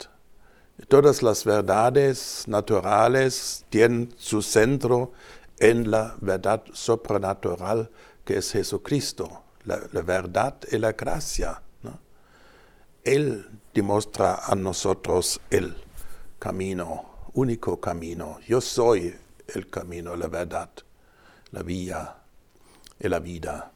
Todas 0.87 1.21
las 1.21 1.43
verdades 1.43 2.45
naturales 2.47 3.65
tienen 3.67 4.13
su 4.15 4.41
centro 4.41 5.11
en 5.59 5.91
la 5.91 6.15
verdad 6.21 6.63
sobrenatural 6.71 7.91
que 8.23 8.37
es 8.37 8.49
Jesucristo, 8.53 9.43
la, 9.65 9.75
verdad 10.03 10.55
y 10.71 10.77
la 10.77 10.93
gracia. 10.93 11.61
Él 13.03 13.45
demuestra 13.73 14.35
a 14.45 14.55
nosotros 14.55 15.41
el 15.49 15.75
camino, 16.39 17.27
único 17.33 17.81
camino. 17.81 18.39
Yo 18.47 18.61
soy 18.61 19.13
el 19.53 19.69
camino, 19.69 20.15
la 20.15 20.27
verdad, 20.27 20.69
la 21.51 21.61
vía 21.61 22.15
y 23.01 23.09
la 23.09 23.19
vida. 23.19 23.74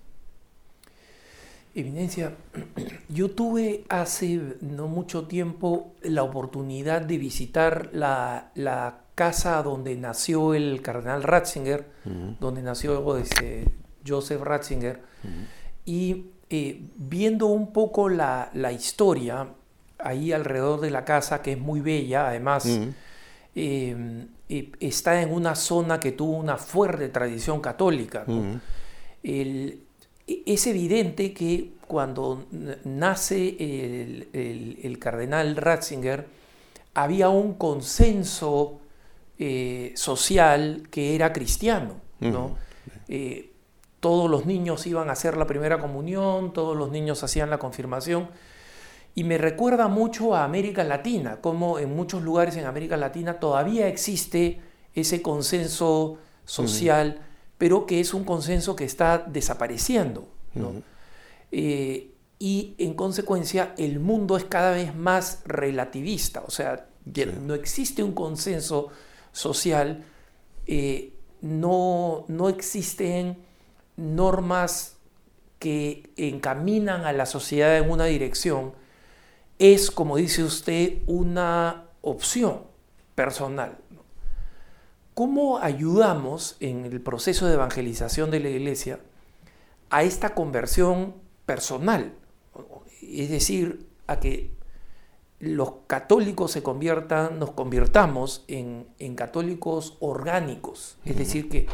Eminencia, 1.81 2.33
yo 3.09 3.31
tuve 3.31 3.83
hace 3.89 4.57
no 4.61 4.87
mucho 4.87 5.27
tiempo 5.27 5.93
la 6.01 6.23
oportunidad 6.23 7.01
de 7.01 7.17
visitar 7.17 7.89
la, 7.93 9.01
casa 9.15 9.61
donde 9.63 9.97
nació 9.97 10.53
el 10.53 10.81
cardenal 10.81 11.23
Ratzinger, 11.23 11.89
donde 12.39 12.61
nació 12.61 13.17
este, 13.17 13.65
Joseph 14.07 14.41
Ratzinger, 14.41 15.01
y 15.85 16.27
eh, 16.49 16.81
viendo 16.95 17.47
un 17.47 17.73
poco 17.73 18.07
la, 18.07 18.49
historia 18.71 19.49
ahí 19.97 20.31
alrededor 20.31 20.79
de 20.79 20.89
la 20.89 21.03
casa, 21.03 21.41
que 21.41 21.51
es 21.51 21.59
muy 21.59 21.81
bella, 21.81 22.29
además, 22.29 22.65
em, 23.55 24.27
eh, 24.47 24.71
está 24.79 25.21
en 25.21 25.33
una 25.33 25.53
zona 25.55 25.99
que 25.99 26.13
tuvo 26.13 26.37
una 26.37 26.55
fuerte 26.55 27.09
tradición 27.09 27.59
católica. 27.59 28.23
el, 29.21 29.81
es 30.45 30.67
evidente 30.67 31.33
que 31.33 31.71
cuando 31.87 32.45
nace 32.83 33.55
el, 33.59 34.99
cardenal 34.99 35.55
Ratzinger, 35.55 36.27
había 36.93 37.29
un 37.29 37.53
consenso 37.55 38.79
eh, 39.39 39.93
social 39.95 40.83
que 40.91 41.15
era 41.15 41.33
cristiano. 41.33 41.95
Eh, 43.07 43.51
todos 43.99 44.29
los 44.29 44.45
niños 44.45 44.85
iban 44.85 45.09
a 45.09 45.13
hacer 45.13 45.35
la 45.35 45.47
primera 45.47 45.79
comunión, 45.79 46.53
todos 46.53 46.77
los 46.77 46.91
niños 46.91 47.23
hacían 47.23 47.49
la 47.49 47.57
confirmación. 47.57 48.29
Y 49.15 49.23
me 49.23 49.37
recuerda 49.37 49.87
mucho 49.87 50.35
a 50.35 50.43
América 50.43 50.83
Latina, 50.83 51.37
como 51.41 51.79
en 51.79 51.95
muchos 51.95 52.21
lugares 52.21 52.55
en 52.55 52.65
América 52.65 52.97
Latina 52.97 53.39
todavía 53.39 53.87
existe 53.87 54.61
ese 54.93 55.21
consenso 55.21 56.17
social 56.45 57.21
pero 57.59 57.85
que 57.85 57.99
es 57.99 58.15
un 58.15 58.23
consenso 58.23 58.75
que 58.75 58.85
está 58.85 59.19
desapareciendo. 59.19 60.27
Eh, 61.51 62.11
y 62.39 62.73
en 62.77 62.93
consecuencia 62.95 63.75
el 63.77 63.99
mundo 63.99 64.37
es 64.37 64.45
cada 64.45 64.71
vez 64.71 64.95
más 64.95 65.43
relativista, 65.45 66.41
o 66.47 66.49
sea, 66.49 66.87
no 67.41 67.53
existe 67.53 68.01
un 68.01 68.13
consenso 68.13 68.89
social, 69.33 70.05
eh, 70.67 71.13
no, 71.41 72.25
no 72.29 72.49
existen 72.49 73.37
normas 73.97 74.95
que 75.59 76.11
encaminan 76.15 77.03
a 77.03 77.11
la 77.11 77.25
sociedad 77.25 77.77
en 77.77 77.89
una 77.89 78.05
dirección, 78.05 78.73
es, 79.57 79.91
como 79.91 80.15
dice 80.15 80.43
usted, 80.43 80.99
una 81.07 81.89
opción 82.01 82.61
personal. 83.15 83.77
¿Cómo 85.19 85.59
ayudamos 85.59 86.55
en 86.61 86.85
el 86.85 87.01
proceso 87.01 87.45
de 87.45 87.55
evangelización 87.55 88.31
de 88.31 88.39
la 88.39 88.47
iglesia 88.47 89.01
a 89.89 90.03
esta 90.03 90.33
conversión 90.33 91.13
personal? 91.45 92.13
Es 93.01 93.29
decir, 93.29 93.85
a 94.07 94.21
que 94.21 94.51
los 95.41 95.73
católicos 95.87 96.51
se 96.53 96.63
conviertan, 96.63 97.37
nos 97.37 97.51
convirtamos 97.51 98.45
en, 98.47 98.85
católicos 99.15 99.97
orgánicos. 99.99 100.97
Es 101.03 101.17
decir, 101.17 101.49
que 101.49 101.67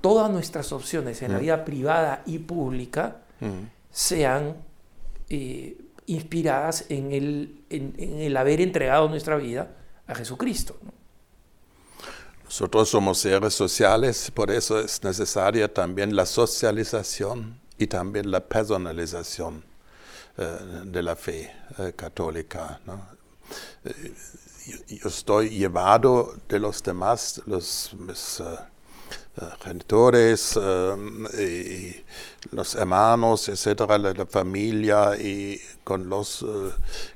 todas 0.00 0.30
nuestras 0.30 0.70
opciones 0.70 1.22
en 1.22 1.32
la 1.32 1.38
vida 1.40 1.64
privada 1.64 2.22
y 2.24 2.38
pública 2.38 3.22
sean 3.90 4.58
eh, 5.28 5.76
inspiradas 6.06 6.86
en 6.88 7.10
el, 7.10 7.64
en 7.68 8.20
el 8.20 8.36
haber 8.36 8.60
entregado 8.60 9.08
nuestra 9.08 9.34
vida 9.34 9.74
a 10.06 10.14
Jesucristo. 10.14 10.76
Nosotros 12.52 12.90
somos 12.90 13.16
seres 13.16 13.54
sociales, 13.54 14.30
por 14.30 14.50
eso 14.50 14.78
es 14.78 15.02
necesaria 15.02 15.72
también 15.72 16.14
la 16.14 16.26
socialización 16.26 17.58
y 17.78 17.86
también 17.86 18.30
la 18.30 18.40
personalización 18.40 19.64
eh, 20.36 20.58
de 20.84 21.02
la 21.02 21.16
fe 21.16 21.50
eh, 21.78 21.94
católica. 21.96 22.78
Eh, 23.86 24.12
yo, 24.86 25.08
estoy 25.08 25.48
llevado 25.48 26.34
de 26.46 26.58
los 26.58 26.82
demás, 26.82 27.40
los, 27.46 27.90
genitores, 29.64 30.58
y 31.38 32.04
los 32.50 32.74
hermanos, 32.74 33.48
etcétera, 33.48 33.98
la, 33.98 34.26
familia 34.26 35.16
y 35.16 35.60
con 35.84 36.08
los 36.08 36.42
eh, 36.42 36.46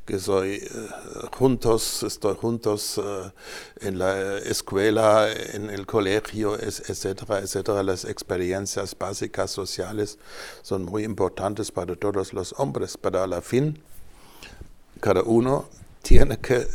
que 0.05 0.19
soy 0.19 0.55
eh, 0.55 0.89
juntos, 1.37 2.03
estoy 2.05 2.37
juntos 2.37 2.99
eh, 2.99 3.33
en 3.81 3.99
la 3.99 4.39
escuela, 4.39 5.31
en 5.33 5.69
el 5.71 5.85
colegio, 5.85 6.59
etcétera, 6.59 7.41
etcétera. 7.41 7.83
Las 7.83 8.05
experiencias 8.05 8.97
básicas 8.97 9.51
sociales 9.51 10.19
son 10.63 10.85
muy 10.85 11.05
importantes 11.05 11.73
para 11.73 11.97
todos 11.97 12.33
los 12.33 12.55
hombres, 12.59 12.97
pero 12.97 13.23
a 13.23 13.27
la 13.27 13.43
fin 13.43 13.83
cada 15.01 15.23
uno 15.23 15.69
tiene 16.03 16.39
que 16.39 16.67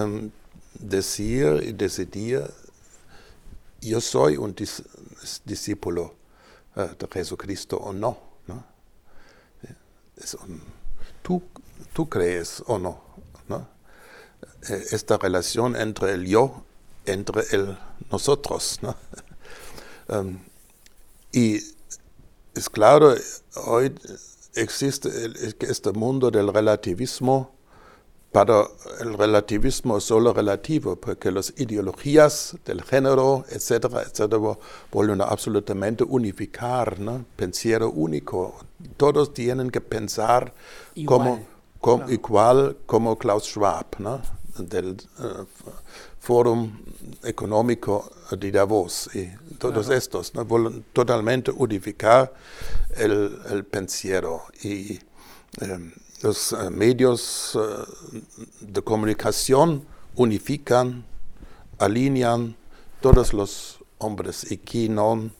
em, 0.00 0.30
decir 0.74 1.62
y 1.66 1.72
decidir, 1.72 2.42
yo 3.80 4.00
soy 4.00 4.36
un 4.38 4.54
discípulo 5.44 6.14
de 6.74 7.08
Jesucristo 7.12 7.76
o 7.76 7.92
no. 7.92 8.18
¿no? 8.46 8.64
tú, 11.22 11.42
tú 11.92 12.08
crees 12.08 12.62
o 12.66 12.78
no, 12.78 13.02
eh, 14.68 14.84
Esta 14.92 15.16
relación 15.18 15.76
entre 15.76 16.12
el 16.12 16.26
yo, 16.26 16.64
entre 17.06 17.42
el 17.52 17.78
nosotros. 18.10 18.78
¿no? 18.82 18.96
Um, 20.06 20.38
y 21.32 21.54
es 22.54 22.68
claro, 22.70 23.14
hoy 23.64 23.94
existe 24.54 25.08
este 25.60 25.92
mundo 25.92 26.30
del 26.30 26.52
relativismo 26.52 27.53
pero 28.34 28.76
el 28.98 29.14
relativismo 29.14 29.98
es 29.98 30.02
solo 30.02 30.32
relativo, 30.32 30.96
porque 30.96 31.30
las 31.30 31.54
ideologías 31.56 32.56
del 32.64 32.82
género, 32.82 33.44
etcétera, 33.48 34.02
etcétera, 34.02 34.58
vuelven 34.90 35.20
a 35.20 35.26
absolutamente 35.26 36.02
unificar, 36.02 36.98
¿no? 36.98 37.24
Pensiero 37.36 37.92
único. 37.92 38.56
Todos 38.96 39.32
tienen 39.32 39.70
que 39.70 39.80
pensar 39.80 40.52
igual, 40.96 41.46
como, 41.78 42.10
igual 42.10 42.76
como 42.86 43.16
Klaus 43.16 43.44
Schwab, 43.44 43.86
¿no? 43.98 44.20
Del 44.58 44.96
uh, 45.20 45.44
Fórum 46.18 46.76
Económico 47.22 48.10
de 48.32 48.50
Davos 48.50 49.10
y 49.14 49.30
todos 49.58 49.90
estos, 49.90 50.34
¿no? 50.34 50.44
Vuelven 50.44 50.84
totalmente 50.92 51.52
unificar 51.52 52.34
el, 52.96 53.38
el 53.48 53.64
pensiero. 53.64 54.42
Y, 54.64 54.98
um, 55.60 55.92
los 56.24 56.52
eh, 56.52 56.70
medios 56.70 57.52
eh, 57.54 58.20
de 58.60 58.80
comunicación 58.80 59.86
unifican, 60.16 61.04
alinean 61.78 62.56
todos 63.02 63.34
los 63.34 63.78
hombres 63.98 64.50
y 64.50 64.56
quien 64.56 64.94
no, 64.94 65.30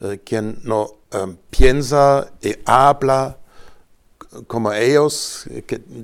eh, 0.00 0.20
quien 0.24 0.60
no 0.62 0.94
piensa 1.50 2.30
y 2.40 2.54
habla 2.66 3.38
como 4.46 4.72
ellos, 4.72 5.44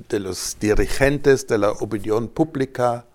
de 0.09 0.19
los 0.19 0.57
dirigentes 0.59 1.45
de 1.47 1.59
la 1.59 1.69
opinión 1.69 2.27
pública, 2.27 3.05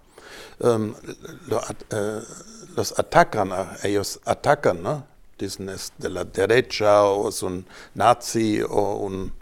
los 2.76 2.94
atacan, 2.96 3.50
ellos 3.82 4.20
atacan, 4.24 4.82
¿no? 4.82 5.04
Dicen 5.36 5.68
es 5.68 5.92
de 5.98 6.10
la 6.10 6.24
derecha 6.24 7.02
o 7.02 7.28
es 7.28 7.42
un 7.42 7.66
nazi 7.94 8.62
o 8.62 8.98
un 8.98 9.32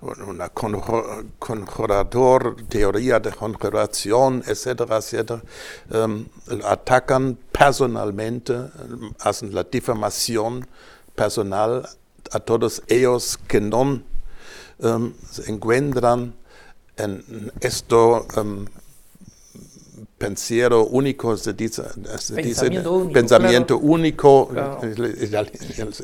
una 0.00 0.48
conjurador, 0.50 2.54
teoría 2.68 3.18
de 3.18 3.32
conjuración, 3.32 4.44
etcétera, 4.46 4.98
etcétera, 4.98 5.42
um, 5.90 6.24
atacan 6.64 7.36
personalmente, 7.50 8.54
hacen 9.20 9.52
la 9.54 9.64
difamación 9.64 10.66
personal 11.16 11.88
a 12.30 12.40
todos 12.40 12.82
ellos 12.86 13.38
que 13.48 13.60
no 13.60 14.02
um, 14.78 15.12
se 15.30 15.50
encuentran 15.50 16.34
en 16.96 17.52
esto 17.60 18.26
um, 18.36 18.66
pensiero 20.16 20.84
único, 20.84 21.36
se 21.36 21.54
dice, 21.54 21.82
se 22.18 22.34
pensamiento 22.34 22.92
único, 22.92 23.12
pensamiento 23.12 23.78
claro. 23.78 23.92
único 23.92 24.48
Claro. 24.48 24.80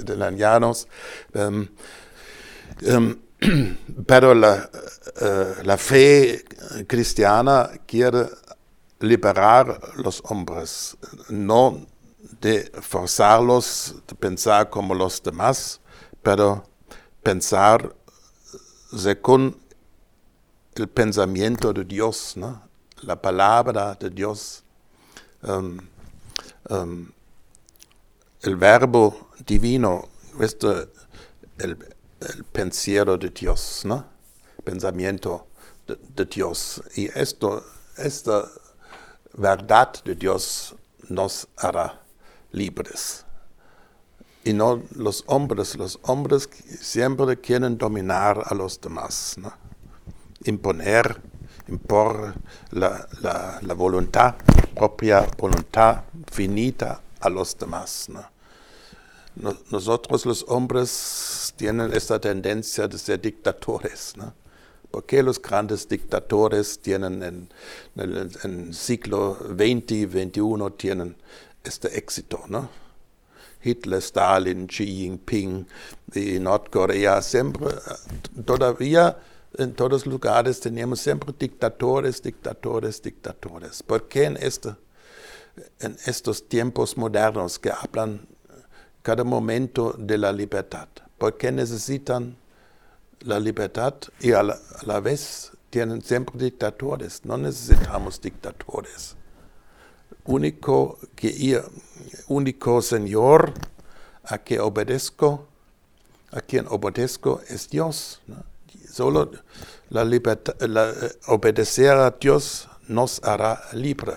italianos. 0.00 0.88
Um, 1.34 1.68
um, 2.88 3.16
pero 4.06 4.34
la, 4.34 4.70
eh, 5.20 5.54
la 5.64 5.76
fe 5.76 6.44
cristiana 6.86 7.70
quiere 7.86 8.28
liberar 9.00 9.80
los 9.96 10.22
hombres, 10.26 10.96
no 11.28 11.86
de 12.40 12.70
forzarlos 12.80 13.96
de 14.06 14.14
pensar 14.14 14.70
como 14.70 14.94
los 14.94 15.22
demás, 15.22 15.80
pero 16.22 16.64
pensar 17.22 17.94
según 18.96 19.56
el 20.74 20.88
pensamiento 20.88 21.72
de 21.72 21.84
Dios, 21.84 22.34
la 23.02 23.20
palabra 23.20 23.94
de 23.94 24.10
Dios, 24.10 24.64
um, 25.42 25.78
um, 26.70 27.10
el 28.42 28.56
verbo 28.56 29.30
divino, 29.46 30.08
el 32.34 32.44
pensiero 32.44 33.16
de 33.18 33.30
Dios, 33.30 33.84
pensamiento 34.62 35.46
de, 35.86 36.24
Dios. 36.24 36.82
Y 36.96 37.06
esto, 37.18 37.64
esta 37.96 38.48
verdad 39.34 39.92
de 40.04 40.14
Dios 40.14 40.74
nos 41.08 41.46
hará 41.56 42.00
libres. 42.52 43.24
Y 44.44 44.52
no 44.52 44.82
los 44.94 45.24
hombres, 45.26 45.76
los 45.76 45.98
hombres 46.02 46.48
siempre 46.80 47.40
quieren 47.40 47.78
dominar 47.78 48.42
a 48.44 48.54
los 48.54 48.80
demás, 48.80 49.36
imponer, 50.44 51.20
impor 51.68 52.34
la, 52.70 53.08
la, 53.22 53.58
la 53.62 53.74
voluntad, 53.74 54.34
propia 54.74 55.26
voluntad 55.38 56.02
finita 56.30 57.00
a 57.20 57.30
los 57.30 57.56
demás. 57.56 58.10
No- 59.36 59.56
Nosotros 59.70 60.26
los 60.26 60.44
hombres 60.48 61.52
tienen 61.56 61.92
esta 61.92 62.20
tendencia 62.20 62.88
de 62.88 62.98
ser 62.98 63.20
dictadores. 63.20 64.14
¿no? 64.16 64.34
¿Por 64.90 65.04
qué 65.04 65.22
los 65.22 65.40
grandes 65.40 65.88
dictadores 65.88 66.78
tienen 66.80 67.22
en, 67.22 67.48
el 67.96 68.74
siglo 68.74 69.36
XX, 69.40 70.10
XXI 70.10 70.70
tienen 70.76 71.16
este 71.64 71.98
éxito? 71.98 72.42
¿no? 72.48 72.68
Hitler, 73.62 73.98
Stalin, 73.98 74.66
Xi 74.68 74.86
Jinping 74.86 75.66
y 76.14 76.38
Nordcorea, 76.38 77.22
siempre, 77.22 77.68
todavía 78.44 79.18
en 79.56 79.72
todos 79.72 80.04
lugares 80.06 80.60
teníamos 80.60 81.00
siempre 81.00 81.32
dictadores, 81.38 82.22
dictadores, 82.22 83.00
dictadores. 83.00 83.82
¿Por 83.82 84.06
qué 84.08 84.24
en, 84.24 84.36
este, 84.36 84.74
en 85.80 85.96
estos 86.06 86.46
tiempos 86.48 86.96
modernos 86.96 87.58
que 87.58 87.70
hablan 87.70 88.26
cada 89.04 89.22
momento 89.22 89.94
de 89.98 90.16
la 90.16 90.32
libertad? 90.32 90.88
¿Por 91.18 91.36
qué 91.36 91.52
necesitan 91.52 92.36
la 93.20 93.38
libertad 93.38 93.94
y 94.18 94.32
a 94.32 94.42
la, 94.42 95.00
vez 95.00 95.52
tienen 95.68 96.00
siempre 96.00 96.38
dictadores? 96.38 97.22
No 97.24 97.36
necesitamos 97.36 98.18
dictadores 98.20 99.14
único, 100.24 100.98
que 101.14 101.28
ir- 101.28 101.64
único 102.28 102.80
Señor 102.80 103.52
a 104.24 104.38
que 104.38 104.58
obedezco, 104.58 105.46
a 106.32 106.40
quien 106.40 106.66
obedezco 106.68 107.42
es 107.48 107.68
Dios. 107.68 108.22
Solo 108.90 109.30
la 109.90 110.02
libertad, 110.04 110.54
eh, 110.60 111.18
obedecer 111.26 111.90
a 111.92 112.10
Dios 112.18 112.68
nos 112.88 113.22
hará 113.22 113.60
libre. 113.74 114.14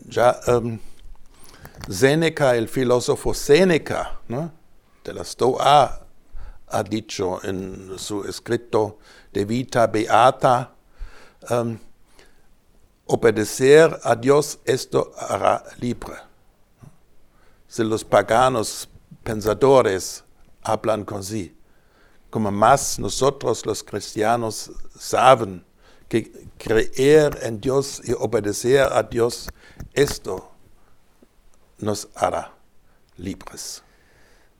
Ya 0.00 0.38
em, 0.46 0.78
Séneca, 1.88 2.56
el 2.56 2.68
filósofo 2.68 3.34
Séneca, 3.34 4.20
¿no? 4.28 4.52
de 5.04 5.12
la 5.12 5.24
Stoa, 5.24 6.06
ha 6.68 6.82
dicho 6.82 7.40
en 7.44 7.98
su 7.98 8.24
escrito 8.24 8.98
de 9.32 9.44
Vita 9.44 9.86
Beata, 9.86 10.72
em, 11.50 11.78
obedecer 13.06 13.98
a 14.04 14.14
Dios, 14.14 14.58
esto 14.64 15.12
hará 15.18 15.64
libre. 15.80 16.14
Si 17.66 17.82
los 17.84 18.04
paganos 18.04 18.88
pensadores 19.22 20.24
hablan 20.62 21.04
con 21.04 21.22
sí, 21.22 21.56
como 22.30 22.50
más 22.50 22.98
nosotros 22.98 23.66
los 23.66 23.82
cristianos 23.82 24.70
saben 24.98 25.64
que 26.08 26.48
creer 26.58 27.38
en 27.42 27.60
Dios 27.60 28.00
y 28.04 28.12
obedecer 28.12 28.90
a 28.90 29.02
Dios, 29.02 29.48
esto 29.92 30.51
nos 31.82 32.08
hará 32.14 32.52
libres. 33.18 33.82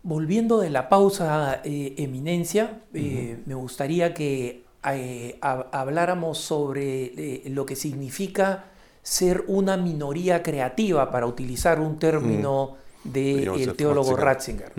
Volviendo 0.02 0.58
de 0.58 0.68
la 0.70 0.88
pausa, 0.88 1.60
eh, 1.64 1.94
eminencia, 1.96 2.80
eh, 2.92 3.38
me 3.46 3.54
gustaría 3.54 4.12
que 4.14 4.64
eh, 4.92 5.38
hab- 5.40 5.68
habláramos 5.72 6.38
sobre 6.38 7.42
lo 7.46 7.64
que 7.64 7.76
significa 7.76 8.64
ser 9.04 9.44
una 9.46 9.76
minoría 9.76 10.42
creativa, 10.42 11.10
para 11.10 11.26
utilizar 11.26 11.80
un 11.80 11.98
término 11.98 12.76
del 13.04 13.74
teólogo 13.76 14.16
Ratzinger. 14.16 14.72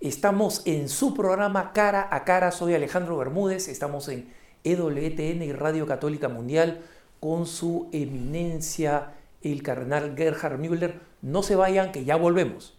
Estamos 0.00 0.62
en 0.66 0.88
su 0.88 1.14
programa 1.14 1.72
Cara 1.72 2.08
a 2.10 2.24
Cara, 2.24 2.50
soy 2.52 2.74
Alejandro 2.74 3.16
Bermúdez, 3.16 3.68
estamos 3.68 4.08
en 4.08 4.28
EWTN 4.64 5.42
y 5.42 5.52
Radio 5.52 5.86
Católica 5.86 6.28
Mundial 6.28 6.80
con 7.20 7.46
su 7.46 7.88
eminencia, 7.92 9.12
el 9.52 9.62
cardenal 9.62 10.14
Gerhard 10.16 10.58
Müller. 10.58 11.00
No 11.22 11.42
se 11.42 11.56
vayan, 11.56 11.92
que 11.92 12.04
ya 12.04 12.16
volvemos. 12.16 12.78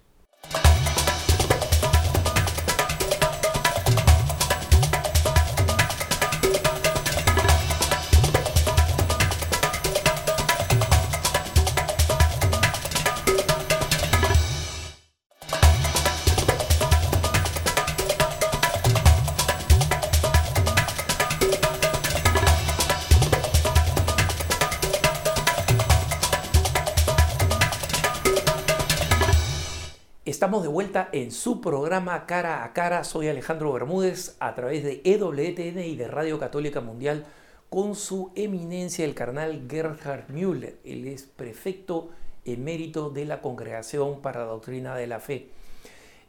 Estamos 30.56 30.70
de 30.70 30.74
vuelta 30.74 31.10
en 31.12 31.32
su 31.34 31.60
programa 31.60 32.26
Cara 32.26 32.64
a 32.64 32.72
Cara. 32.72 33.04
Soy 33.04 33.28
Alejandro 33.28 33.74
Bermúdez 33.74 34.38
a 34.40 34.56
través 34.56 34.86
de 34.86 35.02
EWTN 35.04 35.80
y 35.80 35.98
de 35.98 36.08
Radio 36.08 36.40
Católica 36.40 36.80
Mundial 36.80 37.26
con 37.70 37.94
su 37.94 38.32
eminencia 38.36 39.04
el 39.04 39.16
carnal 39.16 39.68
Gerhard 39.70 40.30
Müller. 40.30 40.78
Él 40.86 41.10
es 41.10 41.24
prefecto 41.24 42.08
emérito 42.46 43.10
de 43.10 43.26
la 43.26 43.42
Congregación 43.42 44.22
para 44.22 44.46
la 44.46 44.46
Doctrina 44.46 44.96
de 44.96 45.08
la 45.08 45.20
Fe. 45.20 45.50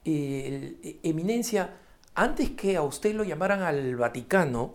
Eh, 0.04 0.98
eminencia, 1.04 1.74
antes 2.16 2.50
que 2.50 2.76
a 2.76 2.82
usted 2.82 3.14
lo 3.14 3.22
llamaran 3.22 3.62
al 3.62 3.94
Vaticano, 3.94 4.74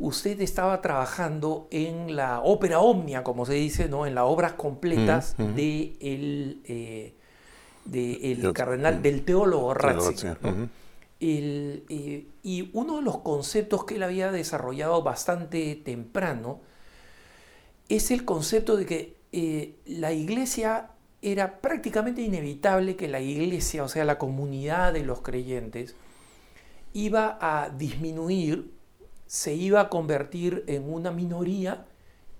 usted 0.00 0.40
estaba 0.40 0.82
trabajando 0.82 1.68
en 1.70 2.16
la 2.16 2.40
ópera 2.40 2.80
omnia, 2.80 3.22
como 3.22 3.46
se 3.46 3.54
dice, 3.54 3.88
¿no? 3.88 4.06
en 4.06 4.16
las 4.16 4.24
obras 4.24 4.54
completas 4.54 5.36
Mm, 5.38 5.54
de 5.54 5.96
el, 6.00 6.62
eh, 6.64 7.14
de 7.84 8.32
el 8.32 8.42
Yo- 8.42 8.52
cardenal, 8.54 8.98
mm. 8.98 9.02
del 9.02 9.24
teólogo 9.24 9.74
Ratzinger. 9.74 10.38
eh, 11.20 12.26
y 12.42 12.70
uno 12.72 12.96
de 12.96 13.02
los 13.02 13.18
conceptos 13.18 13.84
que 13.84 13.94
él 13.96 14.02
había 14.02 14.32
desarrollado 14.32 15.02
bastante 15.02 15.76
temprano 15.76 16.60
es 17.88 18.10
el 18.10 18.24
concepto 18.24 18.76
de 18.76 18.86
que 18.86 19.16
eh, 19.32 19.74
la 19.86 20.12
iglesia 20.12 20.90
era 21.20 21.60
prácticamente 21.60 22.22
inevitable 22.22 22.96
que 22.96 23.06
la 23.08 23.20
iglesia, 23.20 23.84
o 23.84 23.88
sea, 23.88 24.04
la 24.04 24.18
comunidad 24.18 24.92
de 24.92 25.04
los 25.04 25.20
creyentes, 25.22 25.94
iba 26.92 27.38
a 27.40 27.70
disminuir, 27.70 28.72
se 29.26 29.54
iba 29.54 29.80
a 29.80 29.88
convertir 29.88 30.64
en 30.66 30.92
una 30.92 31.10
minoría 31.12 31.86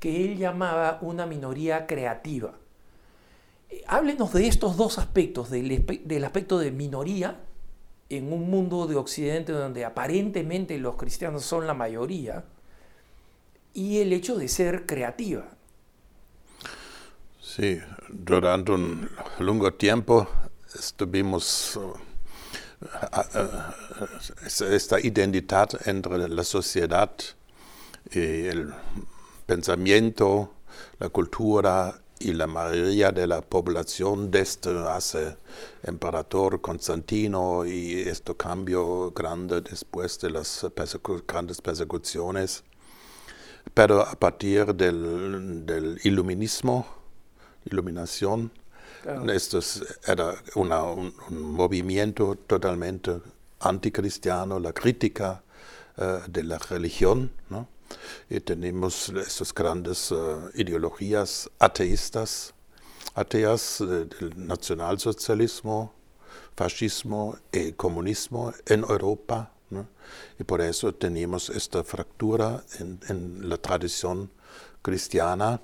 que 0.00 0.24
él 0.24 0.36
llamaba 0.36 0.98
una 1.00 1.26
minoría 1.26 1.86
creativa. 1.86 2.54
Eh, 3.72 3.82
Háblenos 3.86 4.32
de 4.32 4.46
estos 4.46 4.76
dos 4.76 4.98
aspectos, 4.98 5.50
del, 5.50 5.84
del 6.04 6.24
aspecto 6.24 6.58
de 6.58 6.70
minoría 6.70 7.40
en 8.08 8.32
un 8.32 8.50
mundo 8.50 8.86
de 8.86 8.96
Occidente 8.96 9.52
donde 9.52 9.84
aparentemente 9.86 10.76
los 10.78 10.96
cristianos 10.96 11.44
son 11.44 11.66
la 11.66 11.74
mayoría, 11.74 12.44
y 13.72 14.00
el 14.00 14.12
hecho 14.12 14.36
de 14.36 14.48
ser 14.48 14.84
creativa. 14.84 15.46
Sí, 17.40 17.80
durante 18.10 18.72
un 18.72 19.08
largo 19.38 19.72
tiempo 19.72 20.28
estuvimos 20.74 21.78
esta 24.70 25.00
identidad 25.00 25.70
entre 25.86 26.28
la 26.28 26.44
sociedad 26.44 27.12
y 28.10 28.18
el 28.46 28.74
pensamiento, 29.46 30.52
la 30.98 31.08
cultura 31.08 31.98
y 32.22 32.32
la 32.32 32.46
mayoría 32.46 33.10
de 33.10 33.26
la 33.26 33.40
población 33.40 34.30
desde 34.30 34.78
hace 34.88 35.36
emperador 35.82 36.60
Constantino 36.60 37.64
y 37.66 38.00
este 38.00 38.36
cambio 38.36 39.10
grande 39.10 39.60
después 39.60 40.18
de 40.20 40.30
las 40.30 40.66
grandes 41.26 41.60
persecuciones. 41.60 42.64
Pero 43.74 44.02
a 44.02 44.14
partir 44.14 44.74
del, 44.74 45.66
del 45.66 46.00
iluminismo, 46.04 46.86
iluminación, 47.64 48.52
esto 49.32 49.58
era 50.06 50.34
un, 50.54 51.14
movimiento 51.30 52.36
totalmente 52.46 53.20
anticristiano, 53.60 54.60
la 54.60 54.72
crítica 54.72 55.42
eh, 55.96 56.20
de 56.28 56.44
la 56.44 56.58
religión. 56.58 57.32
¿no? 57.50 57.68
Y 58.28 58.40
tenemos 58.40 59.08
estas 59.10 59.52
grandes 59.52 60.12
eh, 60.12 60.16
ideologías 60.54 61.50
ateístas, 61.58 62.54
ateas 63.14 63.78
del 63.80 64.32
nacionalsocialismo, 64.36 65.92
fascismo 66.56 67.36
y 67.52 67.72
comunismo 67.72 68.52
en 68.66 68.80
Europa. 68.80 69.52
Y 70.38 70.44
por 70.44 70.60
eso 70.60 70.94
tenemos 70.94 71.48
esta 71.48 71.82
fractura 71.82 72.62
en, 72.78 73.48
la 73.48 73.56
tradición 73.56 74.30
cristiana 74.82 75.62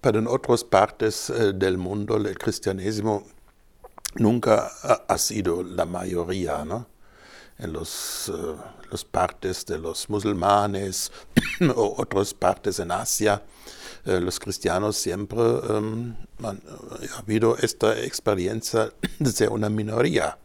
pero 0.00 0.18
en 0.18 0.26
otras 0.26 0.64
partes 0.64 1.30
eh, 1.30 1.54
del 1.54 1.78
mundo 1.78 2.16
el 2.16 2.36
cristianismo 2.36 3.24
nunca 4.16 4.70
ha, 5.08 5.16
sido 5.16 5.62
la 5.62 5.86
mayoría, 5.86 6.62
¿no? 6.64 6.86
En 7.58 7.72
los, 7.72 8.28
uh, 8.28 8.56
partes 9.10 9.64
de 9.66 9.78
los 9.78 10.08
musulmanes 10.10 11.12
o 11.76 11.94
otras 11.98 12.34
partes 12.34 12.78
en 12.80 12.90
Asia, 12.90 13.42
eh, 14.04 14.20
los 14.20 14.38
cristianos 14.40 14.96
siempre 14.96 15.38
um, 15.38 16.14
han, 16.42 16.60
ha 17.14 17.18
habido 17.18 17.56
esta 17.58 17.98
experiencia 18.00 18.92
de 19.18 19.30
ser 19.30 19.50
una 19.50 19.68
minoría. 19.68 20.38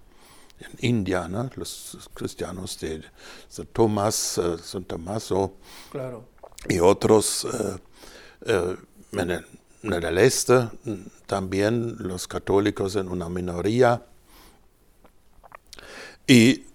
En 0.59 0.89
India, 0.89 1.27
¿no? 1.29 1.49
los 1.55 2.09
cristianos 2.13 2.77
de 2.81 3.01
San 3.47 3.65
Tomás, 3.67 4.37
uh, 4.37 4.57
San 4.57 4.83
Tomaso 4.83 5.53
claro. 5.89 6.25
y 6.67 6.79
otros 6.79 7.47
en 9.13 9.31
el, 9.93 10.17
este 10.17 10.69
también 11.25 11.95
los 11.99 12.27
católicos 12.27 12.95
en 12.95 13.07
una 13.07 13.29
minoría. 13.29 14.03
Y 16.27 16.65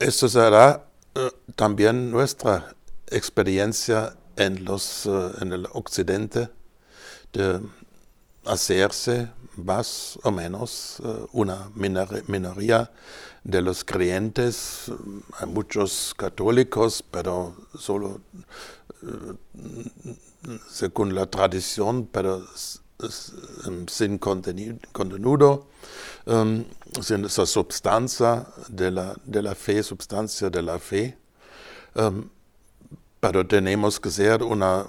esto 0.00 0.28
será 0.28 0.86
eh, 1.14 1.30
también 1.54 2.10
nuestra 2.10 2.74
experiencia 3.10 4.16
en, 4.36 4.64
los, 4.64 5.04
eh, 5.06 5.30
en 5.40 5.52
el 5.52 5.66
occidente 5.72 6.48
de 7.32 7.60
hacerse 8.46 9.30
más 9.56 10.18
o 10.22 10.30
menos 10.30 11.02
eh, 11.04 11.26
una 11.32 11.70
minoría 11.74 12.90
de 13.44 13.60
los 13.60 13.84
creyentes. 13.84 14.90
Hay 15.38 15.48
muchos 15.48 16.14
católicos, 16.16 17.04
pero 17.10 17.54
solo 17.78 18.20
según 20.70 21.14
la 21.14 21.26
tradición, 21.26 22.06
pero 22.06 22.46
sin 23.88 24.18
contenido, 24.18 25.66
um, 26.26 26.64
sin 27.00 27.24
esa 27.24 27.46
sustancia 27.46 28.46
de 28.68 28.90
la, 28.90 29.16
de 29.24 29.42
la 29.42 29.54
fe, 29.54 29.82
sustancia 29.82 30.50
de 30.50 30.62
la 30.62 30.78
fe. 30.78 31.16
Um, 31.94 32.28
pero 33.20 33.46
tenemos 33.46 34.00
que 34.00 34.10
ser 34.10 34.42
una, 34.42 34.86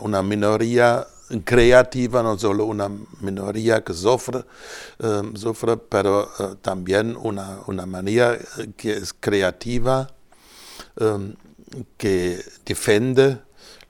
una, 0.00 0.22
minoría 0.22 1.06
creativa, 1.44 2.22
no 2.22 2.36
solo 2.36 2.64
una 2.64 2.90
minoría 3.20 3.84
que 3.84 3.94
sufre, 3.94 4.44
um, 4.98 5.36
sufre 5.36 5.76
pero 5.76 6.28
uh, 6.38 6.54
también 6.56 7.16
una, 7.16 7.60
una 7.66 7.86
manera 7.86 8.38
que 8.76 8.92
es 8.92 9.12
creativa, 9.12 10.10
que 11.96 12.44
defiende 12.64 13.38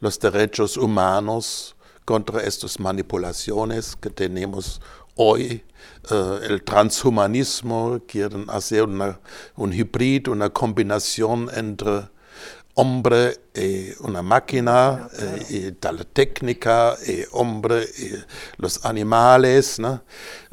los 0.00 0.18
derechos 0.18 0.76
humanos 0.76 1.74
contra 2.04 2.42
estas 2.42 2.78
manipulaciones 2.80 3.96
que 3.96 4.10
tenemos 4.10 4.80
hoy. 5.16 5.64
Uh, 6.10 6.42
el 6.42 6.62
transhumanismo 6.62 8.00
quieren 8.06 8.46
hacer 8.48 8.84
una, 8.84 9.20
un 9.56 9.72
hibrid, 9.72 10.28
una 10.28 10.50
combinación 10.50 11.48
entre 11.54 12.08
hombre 12.74 13.38
y 13.54 13.90
una 14.00 14.22
máquina, 14.22 15.08
eh, 15.18 15.46
y 15.50 15.72
tal 15.72 16.06
técnica, 16.06 16.96
y 17.06 17.24
hombre 17.32 17.84
y 17.98 18.12
los 18.56 18.84
animales. 18.84 19.78
¿no? 19.78 20.02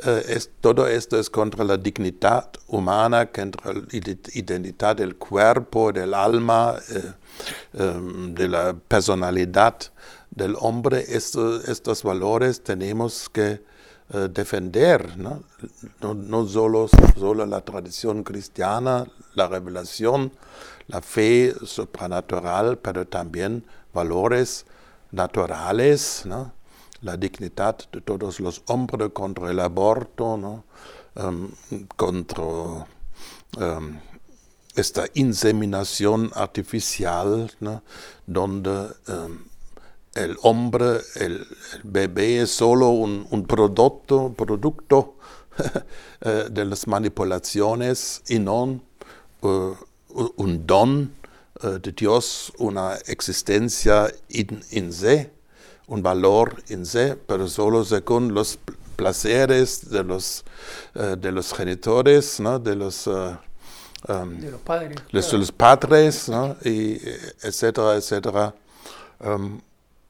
Eh, 0.04 0.24
es, 0.30 0.52
todo 0.62 0.88
esto 0.88 1.20
es 1.20 1.30
contra 1.30 1.64
la 1.64 1.78
dignidad 1.78 2.50
humana, 2.68 3.28
contra 3.32 3.74
la 3.74 3.82
identidad 3.92 4.96
del 4.96 5.16
cuerpo, 5.16 5.92
del 5.92 6.14
alma. 6.14 6.76
Eh, 6.90 7.14
Em, 7.74 8.34
de 8.34 8.48
la 8.48 8.74
personalidad 8.74 9.78
del 10.32 10.56
hombre, 10.60 11.06
estos 11.08 12.04
valores 12.04 12.64
tenemos 12.64 13.30
que 13.30 13.62
eh, 14.14 14.30
defender, 14.32 15.18
¿no? 15.18 15.44
No, 16.02 16.48
solo, 16.48 16.88
solo 17.18 17.46
la 17.46 17.62
tradición 17.62 18.24
cristiana, 18.24 19.06
la 19.36 19.48
revelación, 19.48 20.32
la 20.88 21.02
fe 21.02 21.54
supranatural, 21.66 22.78
pero 22.80 23.08
también 23.08 23.66
valores 23.94 24.66
naturales, 25.12 26.24
la 27.02 27.18
dignidad 27.18 27.78
de 27.92 28.02
todos 28.02 28.40
los 28.40 28.64
hombres 28.68 29.12
contra 29.14 29.52
el 29.52 29.60
aborto. 29.60 30.64
Um, 31.16 31.50
contra 31.96 32.44
um, 33.58 33.98
esta 34.78 35.06
inseminación 35.16 36.32
artificial, 36.36 37.50
donde 38.28 38.90
em, 39.08 39.46
el 40.14 40.38
hombre, 40.44 41.00
el, 41.16 41.48
bebé 41.84 42.42
es 42.44 42.52
solo 42.52 42.90
un, 42.90 43.46
producto, 43.48 44.34
producto 44.38 45.16
eh, 46.22 46.46
de 46.52 46.66
las 46.66 46.86
manipulaciones 46.86 48.22
y 48.28 48.38
no 48.38 48.80
eh, 49.42 49.74
un 50.36 50.66
don 50.66 51.14
eh, 51.64 51.80
de 51.82 51.92
Dios, 51.92 52.52
una 52.58 52.96
existencia 53.08 54.12
en 54.30 54.94
sí, 54.94 55.28
un 55.88 56.04
valor 56.04 56.64
en 56.70 56.86
sí, 56.86 57.14
pero 57.28 57.48
solo 57.48 57.86
según 57.86 58.34
los 58.34 58.60
placeres 58.96 59.90
de 59.90 60.04
los, 60.04 60.44
de 60.94 61.32
los 61.32 61.54
genitores, 61.54 62.42
de 62.64 62.76
los 62.76 63.08
Um, 64.08 64.40
de 64.40 64.52
los 64.52 64.62
padres. 64.62 65.02
los 65.12 65.52
padres, 65.52 66.30
y 66.64 67.02
etcétera, 67.42 67.96
etcétera. 67.96 68.54
Um, 69.20 69.60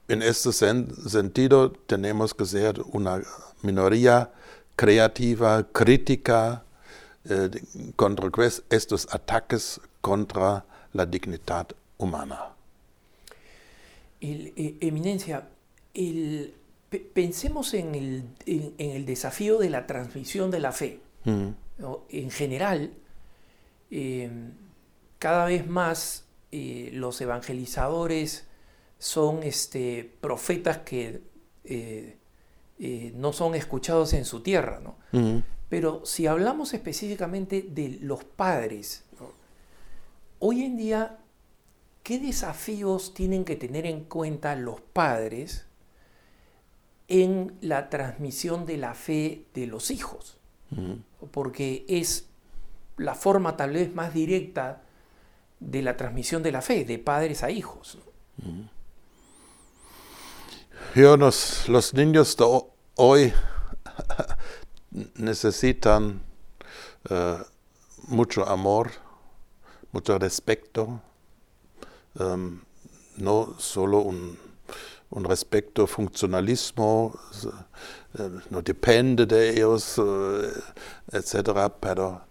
en 0.08 0.22
este 0.22 0.52
sentido 0.52 1.72
tenemos 1.86 2.34
que 2.34 2.44
ser 2.44 2.80
una 2.92 3.22
minoría 3.62 4.30
creativa, 4.76 5.66
crítica 5.72 6.62
eh, 7.24 7.50
contra 7.96 8.30
estos 8.70 9.08
ataques 9.10 9.80
contra 10.00 10.64
la 10.92 11.06
dignidad 11.06 11.68
humana. 11.98 12.54
Eh, 14.20 14.78
eminencia, 14.80 15.48
pensemos 17.12 17.74
en 17.74 17.94
el, 17.94 18.24
en, 18.46 18.74
el, 18.78 19.06
desafío 19.06 19.58
de 19.58 19.70
la 19.70 19.86
transmisión 19.86 20.50
de 20.50 20.60
la 20.60 20.72
fe. 20.72 21.00
Mm. 21.24 21.48
En 22.08 22.30
general, 22.30 22.92
Em, 23.90 24.52
cada 25.18 25.46
vez 25.46 25.66
más 25.66 26.24
eh, 26.52 26.90
los 26.92 27.20
evangelizadores 27.20 28.46
son 28.98 29.42
este, 29.42 30.16
profetas 30.20 30.78
que 30.78 31.22
eh, 31.64 32.16
eh, 32.78 33.12
no 33.14 33.32
son 33.32 33.54
escuchados 33.54 34.12
en 34.12 34.24
su 34.24 34.40
tierra. 34.40 34.80
Pero 35.68 36.04
si 36.06 36.26
hablamos 36.26 36.72
específicamente 36.72 37.62
de 37.62 37.98
los 38.00 38.24
padres, 38.24 39.04
hoy 40.38 40.64
en 40.64 40.76
día, 40.76 41.18
¿qué 42.02 42.18
desafíos 42.18 43.14
tienen 43.14 43.44
que 43.44 43.56
tener 43.56 43.86
en 43.86 44.04
cuenta 44.04 44.54
los 44.54 44.80
padres 44.80 45.66
en 47.08 47.56
la 47.60 47.88
transmisión 47.90 48.66
de 48.66 48.76
la 48.76 48.94
fe 48.94 49.46
de 49.54 49.66
los 49.66 49.90
hijos? 49.90 50.36
Porque 51.30 51.86
es 51.88 52.26
la 52.98 53.14
forma 53.14 53.56
tal 53.56 53.72
vez 53.72 53.94
más 53.94 54.12
directa 54.12 54.82
de 55.60 55.82
la 55.82 55.96
transmisión 55.96 56.42
de 56.42 56.52
la 56.52 56.62
fe, 56.62 56.84
de 56.84 56.98
padres 56.98 57.42
a 57.42 57.50
hijos. 57.50 57.98
los 61.68 61.94
niños 61.94 62.36
de 62.36 62.62
hoy 62.96 63.32
necesitan 65.14 66.22
eh, 67.08 67.38
mucho 68.08 68.48
amor, 68.48 68.90
mucho 69.92 70.18
respeto, 70.18 71.00
em, 72.18 72.60
no 73.16 73.54
solo 73.58 74.00
un, 74.00 74.38
un 75.10 75.24
respeto 75.24 75.86
funcionalismo, 75.86 77.18
eh, 78.18 78.30
no 78.50 78.62
depende 78.62 79.26
de 79.26 79.50
ellos, 79.50 79.98
eh, 79.98 80.52
etcétera, 81.12 81.68
pero 81.68 82.22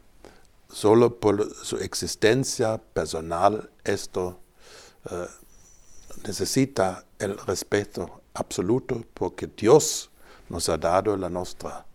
solo 0.69 1.19
por 1.19 1.53
su 1.63 1.77
existencia 1.77 2.77
personal 2.77 3.69
esto 3.83 4.39
necesita 6.25 7.05
el 7.19 7.37
respeto 7.37 8.21
absoluto 8.33 9.03
porque 9.13 9.47
Dios 9.47 10.09
nos 10.49 10.69
ha 10.69 10.77
dado 10.77 11.17
la 11.17 11.29
nuestra 11.29 11.85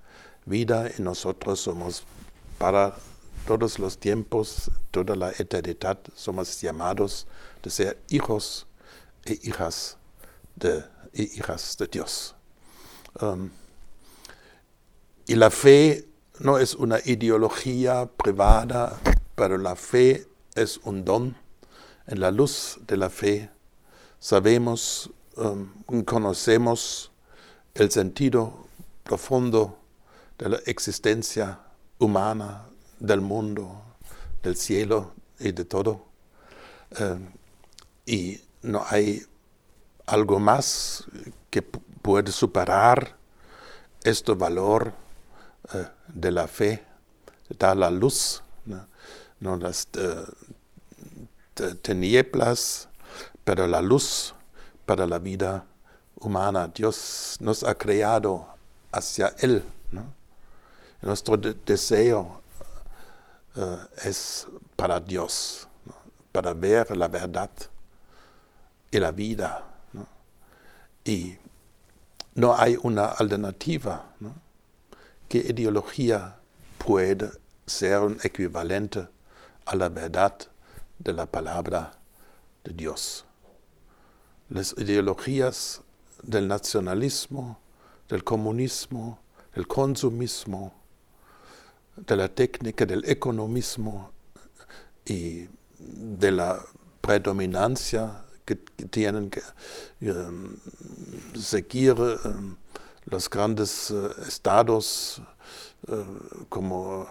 vida 0.44 0.90
y 0.96 1.02
nosotros 1.02 1.60
somos 1.60 2.04
para 2.58 2.94
todos 3.46 3.78
los 3.78 3.98
tiempos, 3.98 4.70
toda 4.90 5.16
la 5.16 5.30
eternidad, 5.30 5.98
somos 6.14 6.60
llamados 6.60 7.26
de 7.62 7.70
ser 7.70 7.98
hijos 8.08 8.66
e 9.24 9.38
hijas 9.42 9.96
de, 10.56 10.84
hijas 11.14 11.76
de 11.78 11.86
Dios. 11.86 12.34
Um, 13.20 13.50
y 15.26 15.34
la 15.34 15.50
fe 15.50 16.08
no 16.38 16.58
es 16.58 16.74
una 16.74 16.98
ideología 17.04 18.06
privada, 18.06 18.98
pero 19.34 19.58
la 19.58 19.76
fe 19.76 20.26
es 20.54 20.78
un 20.84 21.04
don. 21.04 21.36
En 22.06 22.20
la 22.20 22.30
luz 22.30 22.78
de 22.86 22.96
la 22.96 23.10
fe 23.10 23.50
sabemos, 24.18 25.10
um, 25.36 25.68
conocemos 26.04 27.12
el 27.74 27.90
sentido 27.90 28.66
profundo 29.04 29.78
de 30.38 30.48
la 30.48 30.56
existencia 30.66 31.60
humana, 31.98 32.66
del 33.02 33.20
mundo, 33.20 33.82
del 34.42 34.56
cielo 34.56 35.12
y 35.40 35.52
de 35.52 35.64
todo. 35.64 36.06
Eh, 36.98 37.18
y 38.06 38.40
no 38.62 38.84
hay 38.88 39.22
algo 40.06 40.38
más 40.38 41.04
que 41.50 41.62
puede 41.62 42.30
superar 42.30 43.16
este 44.04 44.32
valor 44.32 44.92
eh, 45.74 45.86
de 46.08 46.30
la 46.30 46.46
fe, 46.46 46.84
da 47.58 47.74
la 47.74 47.90
luz, 47.90 48.42
no, 49.40 49.56
las 49.56 49.88
eh, 49.94 50.24
tinieblas, 51.82 52.88
pero 53.42 53.66
la 53.66 53.82
luz 53.82 54.34
para 54.86 55.06
la 55.06 55.18
vida 55.18 55.64
humana. 56.20 56.70
Dios 56.72 57.36
nos 57.40 57.64
ha 57.64 57.74
creado 57.74 58.46
hacia 58.92 59.34
Él. 59.40 59.64
Nuestro 61.00 61.36
deseo 61.36 62.41
eh, 63.54 63.76
es 64.04 64.46
para 64.76 65.00
Dios, 65.00 65.68
para 66.30 66.54
ver 66.54 66.96
la 66.96 67.08
verdad 67.08 67.50
y 68.90 68.98
la 68.98 69.12
vida. 69.12 69.64
Y 71.04 71.36
no 72.34 72.54
hay 72.56 72.78
una 72.82 73.06
alternativa. 73.06 74.06
¿Qué 75.28 75.38
ideología 75.38 76.36
puede 76.78 77.30
ser 77.66 77.98
un 78.00 78.18
equivalente 78.22 79.08
a 79.66 79.76
la 79.76 79.88
verdad 79.88 80.34
de 80.98 81.12
la 81.12 81.26
palabra 81.26 81.92
de 82.64 82.72
Dios? 82.72 83.24
Las 84.48 84.74
ideologías 84.78 85.82
del 86.22 86.48
nacionalismo, 86.48 87.58
del 88.08 88.24
comunismo, 88.24 89.18
del 89.54 89.66
consumismo, 89.66 90.72
de 91.96 92.16
la 92.16 92.28
técnica 92.28 92.86
del 92.86 93.04
economismo 93.04 94.10
y 95.04 95.48
de 95.78 96.30
la 96.30 96.60
predominancia 97.00 98.24
que, 98.44 98.56
tienen 98.56 99.30
que 99.30 99.42
um, 100.10 100.56
seguir 101.34 101.94
um, 102.00 102.56
los 103.06 103.28
grandes 103.28 103.90
uh, 103.90 104.10
estados 104.26 105.20
uh, 105.88 106.44
como, 106.48 107.06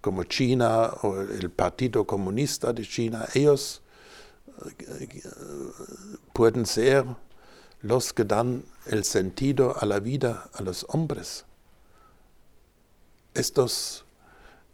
como 0.00 0.24
China 0.24 0.90
o 1.02 1.20
el 1.20 1.50
Partido 1.50 2.04
Comunista 2.04 2.72
de 2.72 2.82
China, 2.82 3.26
ellos 3.34 3.82
uh, 4.58 6.32
pueden 6.32 6.66
ser 6.66 7.04
los 7.82 8.12
que 8.12 8.24
dan 8.24 8.64
el 8.86 9.04
sentido 9.04 9.76
a 9.78 9.86
la 9.86 9.98
vida 9.98 10.48
a 10.54 10.62
los 10.62 10.86
hombres. 10.88 11.44
Estos, 13.34 14.04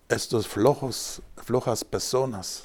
estos 0.09 0.49
flojos, 0.49 1.23
flojas 1.37 1.85
personas, 1.85 2.65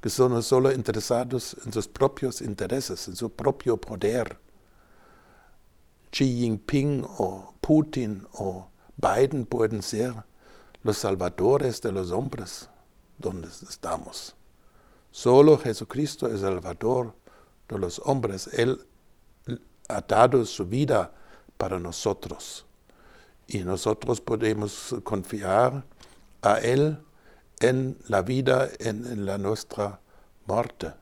que 0.00 0.08
son 0.08 0.42
solo 0.42 0.72
interesados 0.72 1.56
en 1.64 1.72
sus 1.72 1.88
propios 1.88 2.40
intereses, 2.40 3.08
en 3.08 3.16
su 3.16 3.30
propio 3.30 3.76
poder. 3.76 4.38
Xi 6.10 6.40
Jinping 6.40 7.04
o 7.18 7.54
Putin 7.60 8.26
o 8.32 8.68
Biden 8.96 9.44
pueden 9.44 9.82
ser 9.82 10.14
los 10.82 10.96
salvadores 10.96 11.82
de 11.82 11.92
los 11.92 12.10
hombres 12.10 12.68
donde 13.18 13.48
estamos. 13.48 14.34
Solo 15.10 15.58
Jesucristo 15.58 16.28
es 16.28 16.40
salvador 16.40 17.14
de 17.68 17.78
los 17.78 18.00
hombres. 18.04 18.48
Él 18.52 18.86
ha 19.88 20.00
dado 20.00 20.44
su 20.44 20.66
vida 20.66 21.12
para 21.56 21.78
nosotros. 21.78 22.64
Y 23.46 23.58
nosotros 23.60 24.20
podemos 24.20 24.94
confiar 25.02 25.84
a 26.52 26.58
Él 26.58 26.98
en 27.60 27.98
la 28.06 28.22
vida, 28.22 28.68
en, 28.78 29.26
la 29.26 29.38
nuestra 29.38 30.00
muerte. 30.46 30.92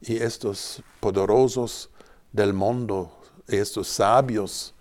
Y 0.00 0.16
estos 0.16 0.82
poderosos 1.00 1.90
del 2.32 2.52
mundo, 2.52 3.22
estos 3.46 3.88
sabios 3.88 4.74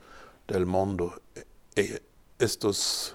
del 0.47 0.65
mundo, 0.65 1.21
e, 1.75 2.01
estos 2.39 3.13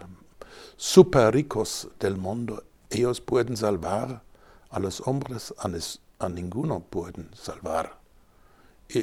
super 0.77 1.35
ricos 1.35 1.89
del 1.99 2.17
mundo, 2.17 2.65
ellos 2.91 3.21
pueden 3.21 3.57
salvar 3.57 4.23
a 4.71 4.79
los 4.79 5.03
hombres, 5.07 5.53
a, 6.19 6.29
ninguno 6.29 6.81
pueden 6.81 7.31
salvar. 7.35 7.99
Y, 8.89 9.03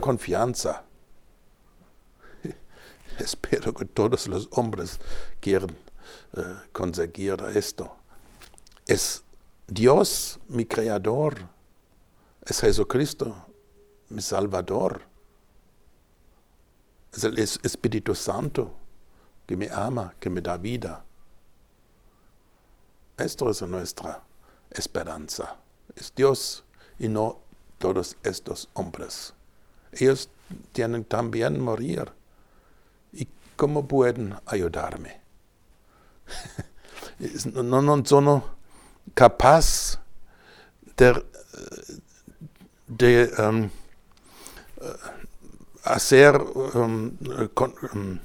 confianza. 0.00 0.84
Espero 3.18 3.74
que 3.74 3.84
todos 3.84 4.28
los 4.28 4.48
hombres 4.52 4.98
quieran 5.40 5.76
eh, 6.36 6.56
conseguir 6.72 7.36
esto. 7.54 7.96
Es 8.86 9.22
Dios 9.66 10.40
mi 10.48 10.64
creador. 10.64 11.48
Es 12.44 12.60
Jesucristo 12.60 13.34
mi 14.08 14.20
Salvador. 14.20 15.02
Es 17.12 17.24
el 17.24 17.38
Espíritu 17.38 18.14
Santo 18.14 18.74
que 19.46 19.56
me 19.56 19.68
ama, 19.70 20.14
que 20.18 20.30
me 20.30 20.40
da 20.40 20.56
vida. 20.56 21.04
Esto 23.16 23.50
es 23.50 23.62
nuestra 23.62 24.22
esperanza. 24.70 25.56
Es 25.94 26.14
Dios 26.14 26.64
y 26.98 27.08
no 27.08 27.40
todos 27.78 28.16
estos 28.22 28.68
hombres. 28.74 29.34
Ellos 29.92 30.28
tienen 30.72 31.04
también 31.04 31.60
morir. 31.60 32.12
¿Y 33.12 33.28
cómo 33.56 33.86
pueden 33.86 34.34
ayudarme? 34.46 35.21
no, 37.54 37.82
no 37.82 38.04
son 38.04 38.42
capaces 39.14 39.98
de, 40.96 41.24
de 42.86 43.32
um, 43.38 43.70
hacer, 45.84 46.40
um, 46.74 47.16
um, 47.94 48.18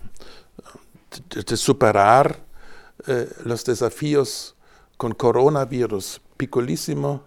de, 1.29 1.57
superar 1.57 2.39
uh, 3.07 3.25
los 3.45 3.63
desafíos 3.63 4.55
con 4.97 5.13
coronavirus, 5.13 6.21
picolísimo, 6.37 7.23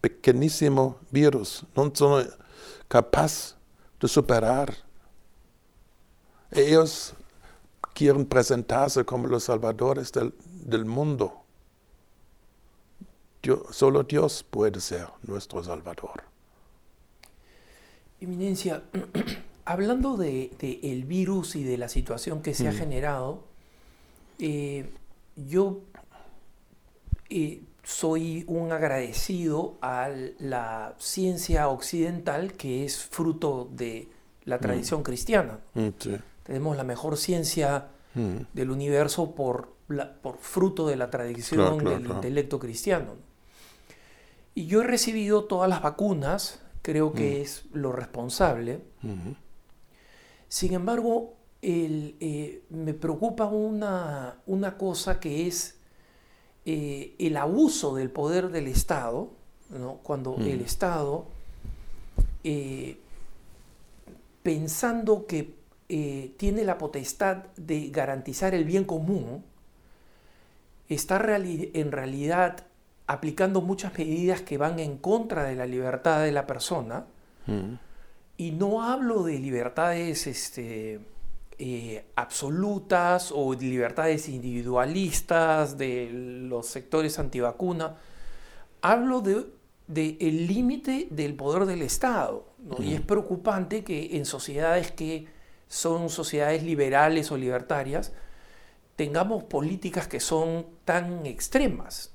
pequeñísimo 0.00 0.98
virus. 1.10 1.64
No 1.74 1.90
son 1.94 2.28
capaces 2.88 3.56
de 4.00 4.08
superar. 4.08 4.74
Ellos 6.50 7.14
quieren 7.94 8.26
presentarse 8.26 9.04
como 9.04 9.26
los 9.26 9.44
salvadores 9.44 10.12
del, 10.12 10.34
del 10.44 10.84
mundo. 10.84 11.44
solo 13.70 14.02
Dios 14.04 14.44
puede 14.48 14.80
ser 14.80 15.08
nuestro 15.22 15.62
salvador. 15.62 16.24
Eminencia, 18.20 18.82
hablando 19.64 20.16
de, 20.16 20.50
el 20.82 21.04
virus 21.04 21.56
y 21.56 21.64
de 21.64 21.76
la 21.76 21.88
situación 21.88 22.40
que 22.40 22.54
se 22.54 22.68
ha 22.68 22.72
mm. 22.72 22.76
generado, 22.76 23.44
eh, 24.38 24.88
yo 25.34 25.80
eh, 27.30 27.62
soy 27.82 28.44
un 28.46 28.70
agradecido 28.70 29.76
a 29.80 30.08
la 30.38 30.94
ciencia 30.98 31.68
occidental 31.68 32.52
que 32.52 32.84
es 32.84 33.02
fruto 33.02 33.68
de 33.72 34.08
la 34.44 34.58
mm. 34.58 34.60
tradición 34.60 35.02
cristiana. 35.02 35.58
Mm, 35.74 35.88
Tenemos 36.44 36.76
la 36.76 36.84
mejor 36.84 37.16
ciencia 37.16 37.88
mm. 38.14 38.36
del 38.52 38.70
universo 38.70 39.34
por, 39.34 39.74
por 40.22 40.38
fruto 40.38 40.86
de 40.86 40.96
la 40.96 41.10
tradición 41.10 41.84
del 41.84 42.06
intelecto 42.06 42.58
cristiano. 42.58 43.14
Y 44.54 44.66
yo 44.66 44.82
he 44.82 44.84
recibido 44.84 45.44
todas 45.44 45.68
las 45.68 45.82
vacunas, 45.82 46.60
creo 46.82 47.12
que 47.12 47.40
es 47.40 47.64
lo 47.72 47.92
responsable. 47.92 48.80
Sin 50.48 50.74
embargo, 50.74 51.34
eh, 51.62 52.62
me 52.70 52.92
preocupa 52.92 53.46
una, 53.46 54.36
una 54.46 54.76
cosa 54.76 55.20
que 55.20 55.46
es 55.46 55.76
eh, 56.64 57.14
el 57.18 57.36
abuso 57.36 57.94
del 57.94 58.10
poder 58.10 58.50
del 58.50 58.68
Estado, 58.68 59.30
cuando 60.02 60.36
el. 60.36 60.60
Estado, 60.60 61.24
eh, 62.44 62.98
pensando 64.42 65.26
que 65.26 65.54
eh, 65.94 66.32
tiene 66.38 66.64
la 66.64 66.78
potestad 66.78 67.44
de 67.58 67.90
garantizar 67.90 68.54
el 68.54 68.64
bien 68.64 68.84
común, 68.84 69.44
está 70.88 71.22
en 71.36 71.92
realidad 71.92 72.64
aplicando 73.06 73.60
muchas 73.60 73.98
medidas 73.98 74.40
que 74.40 74.56
van 74.56 74.78
en 74.78 74.96
contra 74.96 75.44
de 75.44 75.54
la 75.54 75.66
libertad 75.66 76.22
de 76.22 76.32
la 76.32 76.46
persona. 76.46 77.04
Mm. 77.46 77.74
Y 78.38 78.52
no 78.52 78.82
hablo 78.82 79.22
de 79.24 79.38
libertades 79.38 80.26
este, 80.26 80.98
eh, 81.58 82.06
absolutas 82.16 83.30
o 83.30 83.52
libertades 83.52 84.30
individualistas 84.30 85.76
de 85.76 86.08
los 86.10 86.68
sectores 86.68 87.18
antivacuna. 87.18 87.98
Hablo 88.80 89.20
de, 89.20 90.16
el 90.20 90.46
límite 90.46 91.08
del 91.10 91.34
poder 91.34 91.66
del 91.66 91.82
Estado. 91.82 92.46
Y 92.78 92.94
es 92.94 93.02
preocupante 93.02 93.84
que 93.84 94.16
en 94.16 94.24
sociedades 94.24 94.90
que 94.90 95.26
son 95.72 96.10
sociedades 96.10 96.62
liberales 96.62 97.32
o 97.32 97.38
libertarias 97.38 98.12
tengamos 98.94 99.44
políticas 99.44 100.06
que 100.06 100.20
son 100.20 100.66
tan 100.84 101.24
extremas 101.24 102.12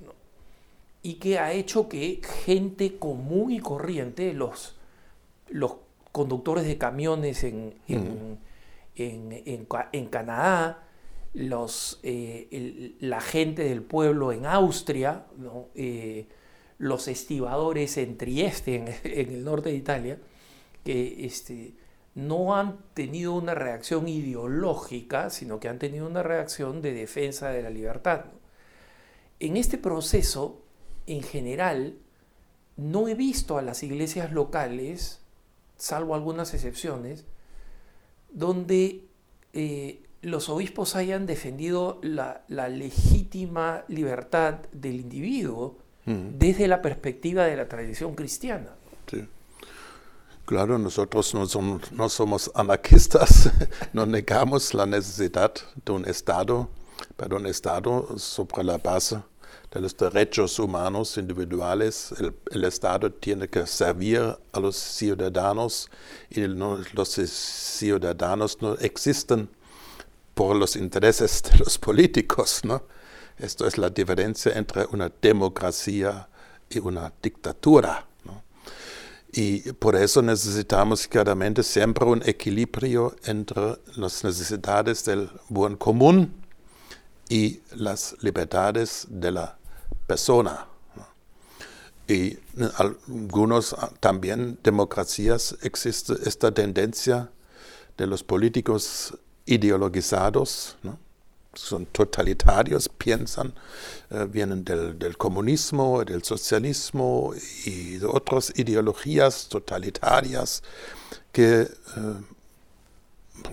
y 1.02 1.16
que 1.16 1.40
ha 1.40 1.52
hecho 1.52 1.90
que 1.90 2.22
gente 2.44 3.00
común 3.00 3.52
y 3.52 3.60
corriente, 3.60 4.34
los, 4.34 4.78
los 5.50 5.74
conductores 6.12 6.66
de 6.66 6.78
camiones 6.78 7.44
en, 7.44 7.74
en, 8.96 10.06
Canadá, 10.12 10.84
los, 11.34 12.00
eh, 12.04 12.96
la 13.00 13.22
gente 13.22 13.64
del 13.64 13.82
pueblo 13.82 14.32
en 14.32 14.46
Austria, 14.46 15.26
eh, 15.74 16.28
los 16.78 17.08
estibadores 17.08 17.98
en 17.98 18.18
Trieste, 18.18 18.76
en, 18.76 19.30
el 19.30 19.44
norte 19.44 19.70
de 19.70 19.76
Italia, 19.76 20.20
que 20.84 21.26
este, 21.26 21.74
no 22.18 22.56
han 22.56 22.80
tenido 22.96 23.34
una 23.36 23.54
reacción 23.54 24.08
ideológica, 24.08 25.30
sino 25.30 25.60
que 25.60 25.70
han 25.70 25.78
tenido 25.78 26.08
una 26.08 26.24
reacción 26.24 26.82
de 26.82 26.92
defensa 26.92 27.50
de 27.50 27.62
la 27.62 27.70
libertad. 27.70 28.26
En 29.40 29.56
este 29.56 29.78
proceso, 29.78 30.64
en 31.06 31.22
general, 31.22 31.94
no 32.76 33.08
he 33.08 33.14
visto 33.14 33.60
a 33.60 33.62
las 33.62 33.84
iglesias 33.84 34.32
locales, 34.32 35.22
salvo 35.76 36.16
algunas 36.16 36.56
excepciones, 36.56 37.26
donde 38.32 39.06
eh, 39.54 40.02
los 40.24 40.50
obispos 40.50 40.96
hayan 40.96 41.28
defendido 41.28 42.00
la, 42.02 42.44
legítima 42.48 43.84
libertad 43.90 44.56
del 44.72 45.02
individuo 45.02 45.78
mm. 46.06 46.30
desde 46.40 46.68
la 46.68 46.82
perspectiva 46.82 47.46
de 47.46 47.58
la 47.58 47.70
tradición 47.70 48.16
cristiana. 48.16 48.72
Sí. 49.06 49.24
Claro, 50.48 50.78
nosotros 50.78 51.34
no 51.34 52.08
somos, 52.08 52.50
anarquistas, 52.56 53.52
no 53.92 54.06
negamos 54.06 54.74
la 54.74 54.86
necesidad 54.86 55.54
de 55.84 55.92
un 55.92 56.06
Estado, 56.06 56.70
pero 57.18 57.36
un 57.36 57.48
Estado 57.48 58.18
sobre 58.18 58.64
la 58.64 58.78
base 58.78 59.22
de 59.70 59.82
los 59.82 59.98
derechos 59.98 60.58
humanos 60.58 61.18
individuales. 61.18 62.14
El, 62.50 62.64
Estado 62.64 63.12
tiene 63.12 63.50
que 63.50 63.68
servir 63.68 64.22
a 64.54 64.60
los 64.62 64.78
ciudadanos 64.78 65.90
y 66.30 66.48
los 66.48 67.10
ciudadanos 67.10 68.62
no 68.62 68.76
existen 68.76 69.50
por 70.34 70.56
los 70.56 70.78
intereses 70.78 71.44
de 71.44 71.58
los 71.58 71.78
políticos. 71.78 72.62
¿no? 72.64 72.84
Esto 73.38 73.68
es 73.68 73.78
la 73.78 73.90
diferencia 73.90 74.54
entre 74.54 74.86
una 74.94 75.12
democracia 75.22 76.30
y 76.70 76.80
una 76.80 77.12
dictadura. 77.22 78.07
Y 79.38 79.72
por 79.74 79.96
eso 79.96 80.24
necesitamos 80.24 81.08
claramente 81.08 81.62
siempre 81.62 82.04
un 82.06 82.24
equilibrio 82.28 83.16
entre 83.24 83.78
las 83.96 84.24
necesidades 84.24 85.06
del 85.06 85.30
buen 85.48 85.76
común 85.76 86.34
y 87.30 87.60
las 87.76 88.16
libertades 88.22 89.06
de 89.08 89.32
la 89.32 89.60
persona. 90.08 90.66
Y 92.08 92.32
en 92.58 92.72
algunos 92.78 93.74
ah, 93.74 93.92
también 94.00 94.58
democracias 94.64 95.56
existe 95.62 96.14
esta 96.26 96.52
tendencia 96.52 97.30
de 97.96 98.08
los 98.08 98.24
políticos 98.24 99.20
ideologizados, 99.46 100.78
son 101.58 101.86
totalitarios, 101.88 102.88
piensan, 102.90 103.54
eh, 104.10 104.26
vienen 104.30 104.64
del, 104.64 105.18
comunismo, 105.18 106.04
del 106.04 106.24
socialismo 106.24 107.34
y 107.66 107.98
de 107.98 108.06
otras 108.06 108.54
ideologías 108.56 109.48
totalitarias 109.50 110.64
que 111.32 111.62
eh, 111.62 111.68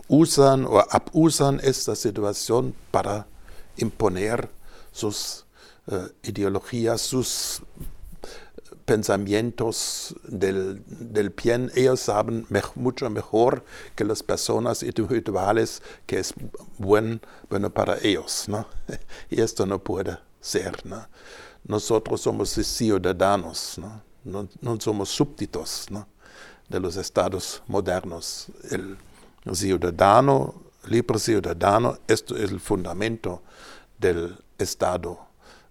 usan 0.09 0.65
o 0.67 0.79
abusan 0.79 1.61
esta 1.63 1.95
situación 1.97 2.75
para 2.91 3.27
imponer 3.77 4.51
sus 4.93 5.45
eh, 5.87 6.09
ideologías, 6.23 7.01
sus 7.01 7.63
pensamientos 8.85 10.15
del, 10.25 10.83
del, 10.87 11.31
bien. 11.31 11.71
Ellos 11.75 12.01
saben 12.01 12.47
mucho 12.75 13.09
mejor 13.11 13.65
que 13.95 14.05
las 14.05 14.23
personas 14.23 14.83
individuales 14.83 15.83
que 16.07 16.19
es 16.19 16.35
bueno 16.79 17.21
para 17.73 17.99
ellos. 18.03 18.45
¿no? 18.49 18.67
Y 19.31 19.41
esto 19.41 19.67
no 19.67 19.79
puede 19.79 20.19
ser. 20.41 20.85
¿no? 20.85 21.07
Nosotros 21.67 22.21
somos 22.21 22.51
ciudadanos, 22.51 23.79
¿no? 23.79 24.03
No, 24.25 24.81
somos 24.81 25.11
súbditos 25.11 25.87
de 26.69 26.81
los 26.81 26.97
estados 26.97 27.63
modernos. 27.67 28.47
El 28.71 28.97
ciudadano, 29.53 30.55
libre 30.87 31.19
ciudadano, 31.19 31.99
esto 32.07 32.35
es 32.37 32.51
el 32.51 32.59
fundamento 32.59 33.43
del 33.99 34.37
Estado 34.57 35.19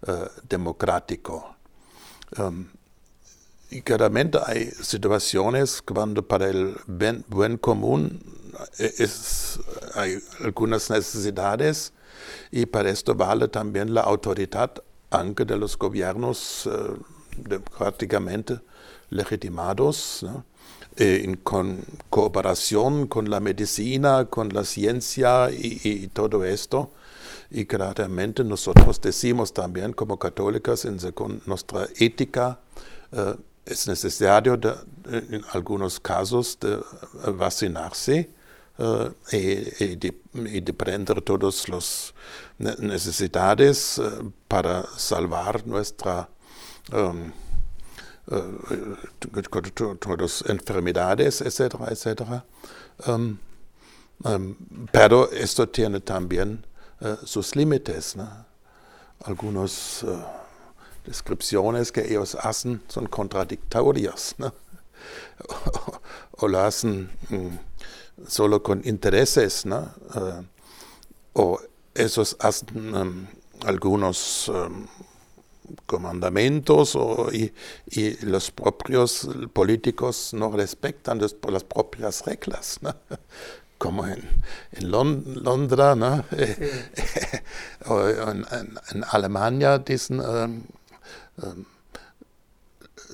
eh, 0.05 0.27
democrático. 0.47 1.55
Um, 2.37 2.67
y 3.73 3.81
claramente 3.81 4.37
hay 4.45 4.69
situaciones 4.69 5.81
cuando 5.81 6.21
para 6.27 6.47
el 6.47 6.75
buen, 6.85 7.57
común 7.57 8.21
eh, 8.77 8.93
es, 8.99 9.59
hay 9.95 10.19
algunas 10.43 10.89
necesidades 10.91 11.91
y 12.51 12.67
para 12.67 12.91
esto 12.91 13.15
vale 13.15 13.47
también 13.47 13.93
la 13.93 14.01
autoridad 14.01 14.71
aunque 15.09 15.45
de 15.45 15.57
los 15.57 15.77
gobiernos 15.77 16.67
eh, 16.67 16.71
democráticamente 17.37 18.59
legitimados. 19.09 20.25
en 20.95 21.37
con 21.37 21.83
cooperación 22.11 23.07
con 23.07 23.27
la 23.27 23.39
medicina, 23.39 24.25
con 24.25 24.49
la 24.49 24.63
ciencia 24.63 25.49
y 25.51 26.07
todo 26.13 26.45
esto. 26.45 26.91
Y 27.49 27.65
claramente 27.65 28.43
nosotros 28.43 28.99
decimos 28.99 29.53
también 29.53 29.93
como 29.93 30.17
católicos 30.17 30.85
en 30.85 30.97
nuestra 31.45 31.87
ética, 31.99 32.59
eh, 33.11 33.35
es 33.65 33.87
necesario 33.87 34.59
en 35.05 35.43
algunos 35.51 35.99
casos 35.99 36.57
de 36.59 36.73
eh, 36.73 36.81
vacunarse 37.31 38.29
eh, 38.77 39.97
y, 40.33 40.61
de, 40.61 40.73
prender 40.73 41.21
todas 41.21 41.69
las 41.69 42.13
necesidades 42.79 44.01
para 44.47 44.83
salvar 44.97 45.65
nuestra 45.67 46.27
um, 46.91 47.31
todas 49.99 50.43
enfermedades, 50.47 51.41
etcétera, 51.41 51.87
etcétera. 51.89 52.45
Um, 53.07 53.37
um, 54.23 54.55
pero 54.91 55.29
esto 55.31 55.67
tiene 55.67 55.99
también 55.99 56.65
eh, 57.01 57.17
sus 57.25 57.55
límites. 57.55 58.15
Algunas 59.25 60.03
eh, 60.03 60.23
descripciones 61.05 61.91
que 61.91 62.01
ellos 62.01 62.35
hacen 62.35 62.81
son 62.87 63.07
contradictorias 63.07 64.35
o, 66.37 66.47
lo 66.47 66.59
hacen 66.59 67.09
mm, 67.29 68.27
solo 68.27 68.63
con 68.63 68.81
intereses 68.85 69.65
eh, 69.65 70.41
o 71.33 71.59
esos 71.93 72.35
hacen 72.39 72.91
mm, 72.91 73.27
algunos 73.65 74.51
comandamientos 75.85 76.97
y, 77.31 77.51
los 78.25 78.51
propios 78.51 79.29
políticos 79.53 80.33
no 80.33 80.51
respetan 80.51 81.19
las, 81.19 81.33
propias 81.63 82.25
reglas. 82.25 82.79
Como 83.77 84.05
en, 84.07 84.23
Londres 84.79 85.97
¿no? 85.97 86.23
o 87.87 88.09
en, 88.09 88.45
Alemania 89.11 89.77
dicen 89.79 90.21
um, 90.21 90.25
um, 90.27 90.63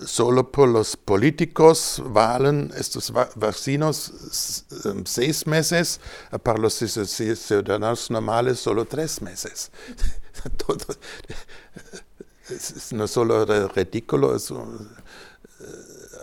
solo 0.06 0.52
por 0.52 0.70
los 0.70 0.96
políticos 0.96 2.02
valen 2.06 2.72
estos 2.76 3.12
vacunos 3.12 4.74
um, 4.86 5.04
seis 5.06 5.46
meses, 5.46 6.00
para 6.44 6.58
los 6.58 6.74
ciudadanos 6.74 8.10
normales 8.12 8.60
solo 8.60 8.86
tres 8.86 9.22
meses. 9.22 9.72
no 12.92 13.08
solo 13.08 13.46
ridículo, 13.68 14.36
es, 14.36 14.52
eh, 14.52 14.56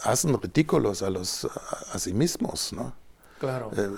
hacen 0.02 0.38
ridículos 0.40 1.02
a, 1.02 1.10
los, 1.10 1.46
a, 1.92 1.98
sí 1.98 2.12
mismos, 2.12 2.72
¿no? 2.72 2.94
Claro. 3.38 3.70
Eh, 3.76 3.90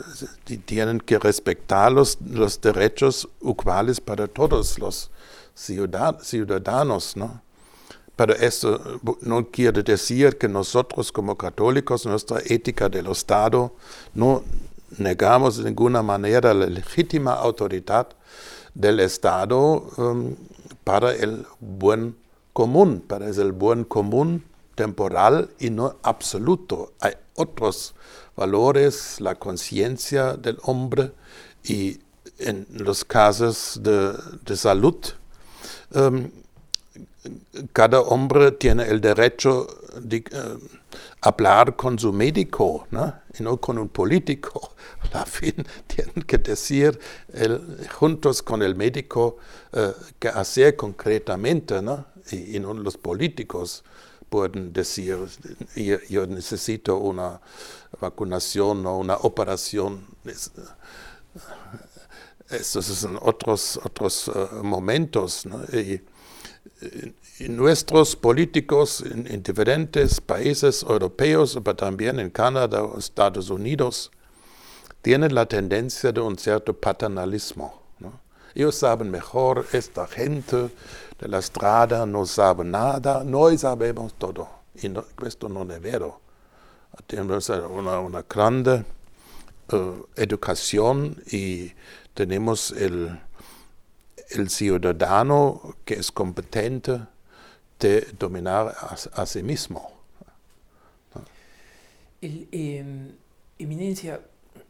tienen 0.64 1.00
que 1.00 1.18
respetar 1.18 1.92
los, 1.92 2.18
los 2.20 2.60
derechos 2.60 3.28
iguales 3.40 4.00
para 4.00 4.26
todos 4.26 4.80
los 4.80 5.10
ciudadanos, 5.54 7.16
¿no? 7.16 7.47
Pero 8.18 8.34
esto 8.34 8.98
no 9.20 9.46
quiere 9.46 9.84
decir 9.84 10.38
que 10.38 10.48
nosotros 10.48 11.12
como 11.12 11.38
católicos, 11.38 12.04
nuestra 12.04 12.40
ética 12.44 12.88
del 12.88 13.06
Estado, 13.06 13.72
no 14.12 14.42
negamos 14.98 15.58
de 15.58 15.70
ninguna 15.70 16.02
manera 16.02 16.52
la 16.52 16.66
legítima 16.66 17.34
autoridad 17.34 18.08
del 18.74 18.98
Estado 18.98 19.84
um, 19.98 20.34
para 20.82 21.14
el 21.14 21.46
buen 21.60 22.16
común, 22.52 23.04
para 23.06 23.28
el 23.28 23.52
buen 23.52 23.84
común 23.84 24.42
temporal 24.74 25.50
y 25.60 25.70
no 25.70 25.94
absoluto. 26.02 26.94
Hay 26.98 27.12
otros 27.36 27.94
valores, 28.34 29.20
la 29.20 29.36
conciencia 29.36 30.32
del 30.32 30.58
hombre 30.64 31.12
y 31.62 32.00
en 32.40 32.66
los 32.70 33.04
casos 33.04 33.78
de, 33.80 34.56
salud, 34.56 34.96
um, 35.94 36.28
cada 37.72 38.00
hombre 38.00 38.52
tiene 38.52 38.84
el 38.84 39.00
derecho 39.00 39.66
de 40.00 40.24
uh, 40.32 40.58
hablar 41.20 41.76
con 41.76 41.98
su 41.98 42.12
médico 42.12 42.86
y 43.38 43.42
no 43.42 43.60
con 43.60 43.78
un 43.78 43.88
político. 43.88 44.74
A 45.12 45.24
fin 45.24 45.54
tienen 45.86 46.22
que 46.26 46.38
decir 46.38 46.98
juntos 47.94 48.42
con 48.42 48.62
el 48.62 48.74
médico 48.74 49.38
uh, 49.72 49.92
qué 50.18 50.28
hacer 50.28 50.76
concretamente 50.76 51.80
¿no? 51.82 52.06
y, 52.30 52.58
no 52.60 52.74
los 52.74 52.96
políticos 52.96 53.84
pueden 54.28 54.72
decir 54.72 55.16
yo, 56.08 56.26
necesito 56.26 56.98
una 56.98 57.40
vacunación 58.00 58.84
o 58.86 58.98
una 58.98 59.16
operación. 59.16 60.06
Estos 62.50 62.86
son 62.86 63.18
otros, 63.22 63.80
otros 63.82 64.28
uh, 64.28 64.62
momentos. 64.62 65.46
¿no? 65.46 65.62
Nuestros 67.48 68.16
políticos 68.16 69.02
en, 69.02 69.42
diferentes 69.42 70.20
países 70.20 70.82
europeos, 70.82 71.58
pero 71.62 71.76
también 71.76 72.18
en 72.20 72.30
Canadá 72.30 72.82
o 72.82 72.98
Estados 72.98 73.50
Unidos, 73.50 74.10
tienen 75.02 75.34
la 75.34 75.46
tendencia 75.46 76.12
de 76.12 76.20
un 76.20 76.38
cierto 76.38 76.74
paternalismo. 76.74 77.82
Ellos 78.54 78.74
saben 78.74 79.10
mejor, 79.10 79.66
esta 79.72 80.06
gente 80.06 80.70
de 81.18 81.28
la 81.28 81.38
estrada 81.38 82.04
no 82.06 82.26
sabe 82.26 82.64
nada, 82.64 83.22
no 83.22 83.56
sabemos 83.56 84.14
todo. 84.14 84.48
Y 84.74 84.90
esto 85.24 85.48
no 85.48 85.62
es 85.62 85.80
vero. 85.80 86.20
Tenemos 87.06 87.48
una, 87.50 88.00
una 88.00 88.24
grande 88.28 88.84
eh, 89.70 89.92
educación 90.16 91.16
y 91.30 91.72
tenemos 92.14 92.72
el, 92.72 93.20
el 94.30 94.50
ciudadano 94.50 95.76
que 95.84 95.94
es 95.94 96.12
competente 96.12 97.00
de 97.78 98.06
dominar 98.18 98.74
a, 99.12 99.26
sí 99.26 99.42
mismo. 99.42 99.90
Em, 102.20 103.12
eminencia, 103.58 104.20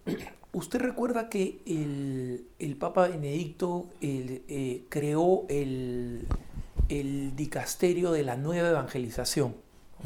¿usted 0.53 0.81
recuerda 0.81 1.29
que 1.29 1.61
el, 1.67 2.77
Papa 2.77 3.09
Benedicto 3.09 3.87
eh, 4.01 4.85
creó 4.89 5.47
el, 5.49 6.27
dicasterio 7.37 8.13
de 8.13 8.23
la 8.23 8.37
nueva 8.37 8.69
evangelización 8.69 9.55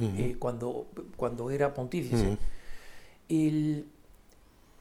eh, 0.01 0.37
cuando, 0.39 0.87
cuando 1.17 1.51
era 1.51 1.75
pontífice? 1.75 2.39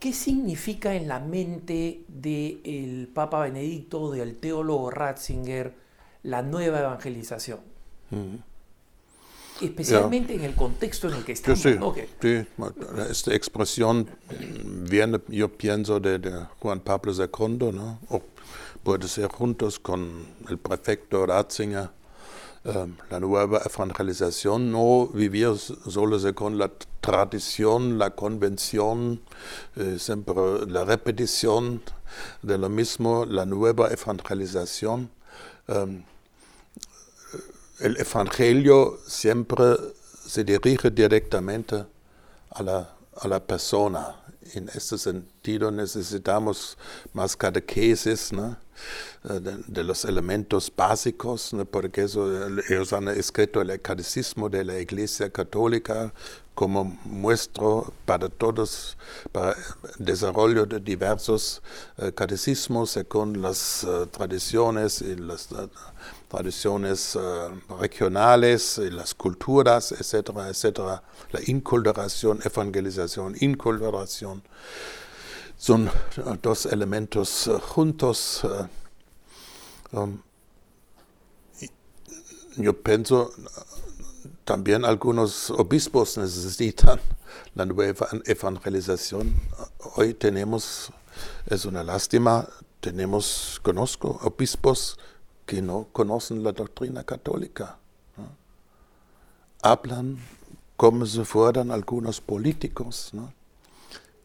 ¿Qué 0.02 0.14
significa 0.14 0.96
en 0.96 1.08
la 1.08 1.20
mente 1.20 2.06
del 2.08 3.08
Papa 3.14 3.42
Benedicto, 3.42 4.10
del 4.10 4.36
teólogo 4.36 4.90
Ratzinger, 4.90 5.76
la 6.24 6.42
nueva 6.42 6.80
evangelización? 6.80 7.60
Especialmente 9.62 10.34
en 10.34 10.42
el 10.44 10.56
contexto 10.56 11.08
en 11.08 11.18
el 11.18 11.24
que 11.24 11.34
estamos. 11.34 11.60
Sí, 11.60 11.78
sí. 12.20 12.48
Esta 13.12 13.36
expresión 13.36 14.10
viene, 14.90 15.22
yo 15.28 15.56
pienso, 15.56 16.00
de, 16.00 16.48
Juan 16.58 16.80
Pablo 16.80 17.14
II, 17.14 17.72
¿no? 17.72 18.00
o 18.10 18.24
puede 18.82 19.08
ser 19.08 19.28
juntos 19.28 19.78
con 19.78 20.26
el 20.50 20.58
prefecto 20.58 21.28
Ratzinger 21.28 21.92
la 22.64 23.20
nueva 23.20 23.62
evangelización 23.66 24.72
no 24.72 25.08
vivir 25.08 25.58
solo 25.58 26.18
con 26.36 26.60
la 26.60 26.72
tradición, 27.00 27.98
la 27.98 28.12
convención, 28.12 29.22
eh, 29.76 29.98
siempre 29.98 30.36
la 30.68 30.86
repetición 30.86 31.82
de 32.44 32.58
lo 32.60 32.70
mismo, 32.70 33.26
la 33.26 33.46
nueva 33.46 33.90
evangelización. 33.90 35.10
Em, 35.68 36.04
el 37.80 37.98
Evangelio 37.98 39.00
siempre 39.08 39.66
se 40.28 40.44
dirige 40.44 40.92
directamente 40.92 41.84
a 42.52 42.62
la, 42.62 42.96
a 43.20 43.28
la 43.28 43.40
persona. 43.40 44.21
En 44.54 44.70
este 44.74 44.98
sentido 44.98 45.72
necesitamos 45.72 46.78
más 47.14 47.36
catequesis. 47.36 48.32
Eh, 49.30 49.40
de, 49.68 49.84
los 49.84 50.06
elementos 50.06 50.72
básicos, 50.76 51.56
porque 51.70 52.02
ellos 52.02 52.94
han 52.94 53.08
escrito 53.10 53.62
el 53.62 53.80
catecismo 53.80 54.50
de 54.50 54.64
la 54.66 54.80
Iglesia 54.80 55.30
Católica 55.30 56.12
como 56.56 56.84
muestro 57.06 57.94
para 58.06 58.30
todos, 58.30 58.98
para 59.32 59.52
el 59.52 60.06
desarrollo 60.06 60.66
de 60.66 60.80
diversos 60.80 61.62
uh, 61.98 62.12
catecismos 62.12 62.92
según 62.92 63.42
las 63.42 63.84
uh, 63.84 64.08
tradiciones 64.08 65.02
y 65.02 65.16
las 65.16 65.50
tradiciones 66.32 67.20
regionales 67.80 68.80
y 68.80 68.90
las 68.90 69.14
culturas, 69.14 69.92
etcétera, 69.92 70.48
etcétera. 70.48 71.04
La 71.32 71.42
inculturación, 71.46 72.40
evangelización, 72.44 73.36
inculturación 73.42 74.42
son 75.58 75.92
dos 76.42 76.66
elementos 76.66 77.50
juntos 77.68 78.44
Um, 79.94 80.22
yo 82.56 82.82
pienso 82.82 83.34
también 84.46 84.86
algunos 84.86 85.50
obispos 85.50 86.18
necesitan 86.18 87.02
la 87.56 87.66
nueva 87.66 88.08
evangelización. 88.26 89.36
Hoy 89.96 90.14
tenemos, 90.14 90.94
es 91.48 91.66
una 91.66 91.84
lástima, 91.84 92.48
tenemos, 92.80 93.60
conozco 93.62 94.18
obispos 94.24 94.98
que 95.52 95.62
no 95.62 95.90
conocen 95.92 96.46
la 96.46 96.54
doctrina 96.54 97.04
católica. 97.04 97.78
Hablan 99.62 100.18
como 100.78 101.06
se 101.06 101.26
fueran 101.26 101.72
algunos 101.72 102.22
políticos 102.22 103.12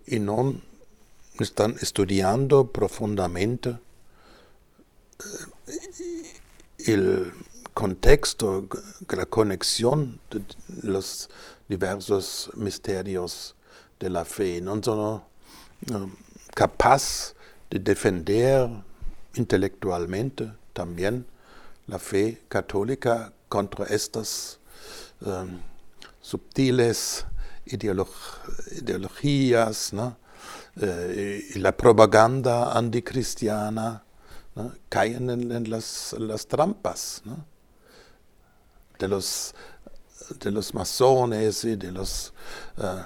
y 0.07 0.21
no 0.21 0.55
están 1.41 1.75
estudiando 1.83 2.71
profundamente 2.71 3.77
el 6.87 7.33
contexto, 7.75 8.69
la 9.09 9.27
conexión 9.27 10.21
de 10.31 10.45
los 10.85 11.29
diversos 11.69 12.53
misterios 12.55 13.57
de 13.99 14.11
la 14.11 14.25
fe, 14.25 14.61
no 14.61 14.81
son 14.81 15.25
capaz 16.55 17.35
de 17.69 17.81
defender 17.81 18.71
intelectualmente 19.35 20.53
también 20.77 21.27
la 21.87 21.99
fe 21.99 22.43
católica 22.49 23.33
contra 23.49 23.87
estas 23.87 24.59
um, 25.23 25.59
subtiles 26.21 27.25
ideologías 27.65 29.95
eh, 30.77 31.43
y 31.55 31.59
la 31.61 31.75
propaganda 31.75 32.77
anticristiana 32.77 34.05
caen 34.91 35.31
en, 35.31 35.71
las, 35.71 36.15
trampas. 36.47 37.23
de 38.99 39.09
los, 39.09 39.55
de 40.39 40.51
los 40.51 40.75
masones 40.75 41.65
y 41.65 41.77
de 41.77 41.91
los 41.91 42.35
eh, 42.77 43.03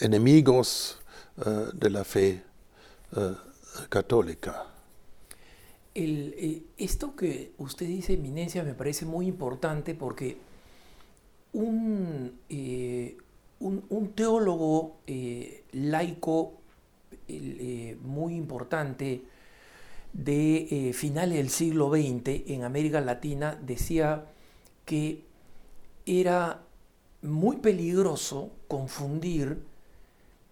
enemigos 0.00 0.98
eh, 1.46 1.68
de 1.72 1.90
la 1.90 2.02
fe 2.04 2.42
eh, 5.94 6.62
esto 6.78 7.14
que 7.14 7.52
usted 7.58 7.86
dice, 7.86 8.14
eminencia, 8.14 8.62
me 8.64 8.74
parece 8.74 9.04
muy 9.04 9.26
importante 9.26 9.94
porque 9.94 10.36
un, 11.52 12.38
un, 13.60 14.12
teólogo 14.14 14.96
laico 15.72 16.54
muy 18.02 18.34
importante 18.34 19.22
de 20.12 20.92
finales 20.94 21.36
del 21.36 21.50
siglo 21.50 21.90
XX 21.90 22.50
en 22.50 22.64
América 22.64 23.00
Latina 23.00 23.58
decía 23.62 24.26
que 24.86 25.24
era 26.06 26.62
muy 27.22 27.58
peligroso 27.58 28.50
confundir 28.68 29.62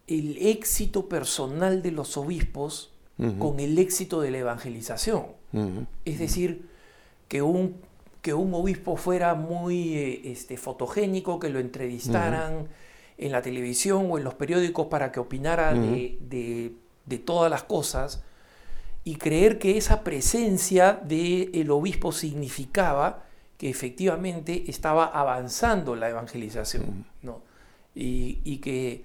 el 0.07 0.38
éxito 0.38 1.09
personal 1.09 1.82
de 1.82 1.93
los 1.93 2.16
obispos 2.16 2.91
con 3.39 3.61
el 3.61 3.79
éxito 3.79 4.21
de 4.21 4.31
la 4.31 4.39
evangelización. 4.39 5.27
Es 6.05 6.18
decir, 6.18 6.68
que 7.29 7.43
un, 7.43 7.77
que 8.23 8.35
un 8.35 8.53
obispo 8.55 8.97
fuera 8.97 9.35
muy 9.35 9.95
eh, 9.95 10.21
este, 10.25 10.57
fotogénico, 10.57 11.39
que 11.39 11.49
lo 11.49 11.59
entrevistaran 11.59 12.68
en 13.18 13.33
la 13.33 13.43
televisión 13.43 14.09
o 14.11 14.18
en 14.18 14.25
los 14.25 14.35
periódicos 14.35 14.87
para 14.87 15.12
que 15.12 15.21
opinara 15.21 15.75
de, 15.75 16.73
todas 17.25 17.51
las 17.51 17.64
cosas, 17.64 18.23
y 19.05 19.16
creer 19.16 19.59
que 19.59 19.77
esa 19.77 20.05
presencia 20.05 21.01
del 21.03 21.71
obispo 21.71 22.12
significaba 22.12 23.25
que 23.57 23.68
efectivamente 23.68 24.64
estaba 24.68 25.07
avanzando 25.07 25.97
la 25.97 26.09
evangelización, 26.09 27.07
¿no? 27.23 27.43
y, 27.95 28.59
que 28.59 29.05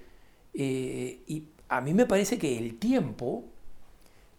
eh, 0.54 1.20
y 1.26 1.44
a 1.68 1.80
mí 1.80 1.94
me 1.94 2.06
parece 2.06 2.38
que 2.38 2.58
el 2.58 2.78
tiempo 2.78 3.44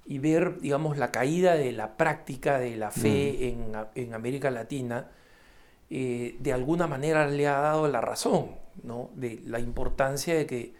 y 0.07 0.19
ver, 0.19 0.59
digamos, 0.59 0.97
la 0.97 1.11
caída 1.11 1.55
de 1.55 1.71
la 1.71 1.97
práctica 1.97 2.59
de 2.59 2.77
la 2.77 2.91
fe 2.91 3.55
en, 3.95 4.13
América 4.13 4.49
Latina, 4.49 5.11
eh, 5.89 6.37
de 6.39 6.53
alguna 6.53 6.87
manera 6.87 7.27
le 7.27 7.47
ha 7.47 7.59
dado 7.59 7.87
la 7.87 8.01
razón, 8.01 8.51
¿no? 8.83 9.09
De 9.15 9.41
la 9.45 9.59
importancia 9.59 10.35
de 10.35 10.45
que 10.45 10.73